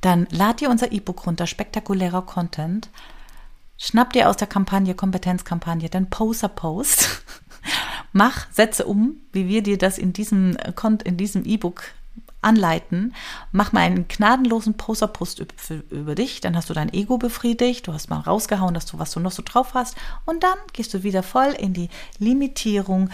dann 0.01 0.27
lad 0.31 0.61
dir 0.61 0.69
unser 0.69 0.91
E-Book 0.91 1.25
runter, 1.25 1.47
spektakulärer 1.47 2.23
Content. 2.23 2.89
Schnapp 3.77 4.13
dir 4.13 4.29
aus 4.29 4.35
der 4.35 4.47
Kampagne, 4.47 4.95
Kompetenzkampagne, 4.95 5.89
den 5.89 6.09
Poser-Post. 6.09 7.23
Mach, 8.13 8.47
setze 8.51 8.85
um, 8.85 9.17
wie 9.31 9.47
wir 9.47 9.61
dir 9.61 9.77
das 9.77 9.97
in 9.97 10.11
diesem, 10.11 10.57
in 11.03 11.17
diesem 11.17 11.45
E-Book 11.45 11.83
anleiten. 12.41 13.13
Mach 13.51 13.71
mal 13.71 13.81
einen 13.81 14.07
gnadenlosen 14.07 14.75
Posterpost 14.75 15.43
über 15.89 16.15
dich, 16.15 16.41
dann 16.41 16.55
hast 16.55 16.69
du 16.69 16.73
dein 16.73 16.93
Ego 16.93 17.17
befriedigt, 17.17 17.87
du 17.87 17.93
hast 17.93 18.09
mal 18.09 18.19
rausgehauen, 18.19 18.73
dass 18.73 18.85
du 18.85 18.99
was 18.99 19.11
du 19.11 19.19
noch 19.19 19.31
so 19.31 19.43
drauf 19.43 19.73
hast 19.73 19.95
und 20.25 20.43
dann 20.43 20.57
gehst 20.73 20.93
du 20.93 21.03
wieder 21.03 21.23
voll 21.23 21.53
in 21.57 21.73
die 21.73 21.89
Limitierung 22.17 23.09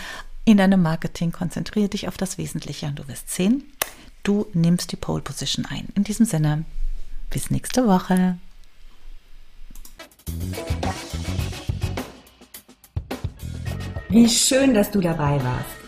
in 0.46 0.58
deinem 0.58 0.82
Marketing, 0.82 1.32
konzentriere 1.32 1.90
dich 1.90 2.08
auf 2.08 2.18
das 2.18 2.38
Wesentliche 2.38 2.86
und 2.86 3.00
du 3.00 3.08
wirst 3.08 3.32
sehen, 3.32 3.64
du 4.24 4.46
nimmst 4.54 4.92
die 4.92 4.96
Pole 4.96 5.22
Position 5.22 5.66
ein. 5.66 5.88
In 5.96 6.04
diesem 6.04 6.26
Sinne, 6.26 6.66
bis 7.32 7.50
nächste 7.50 7.88
Woche. 7.88 8.38
Wie 14.10 14.30
schön, 14.30 14.74
dass 14.74 14.92
du 14.92 15.02
dabei 15.02 15.44
warst. 15.44 15.85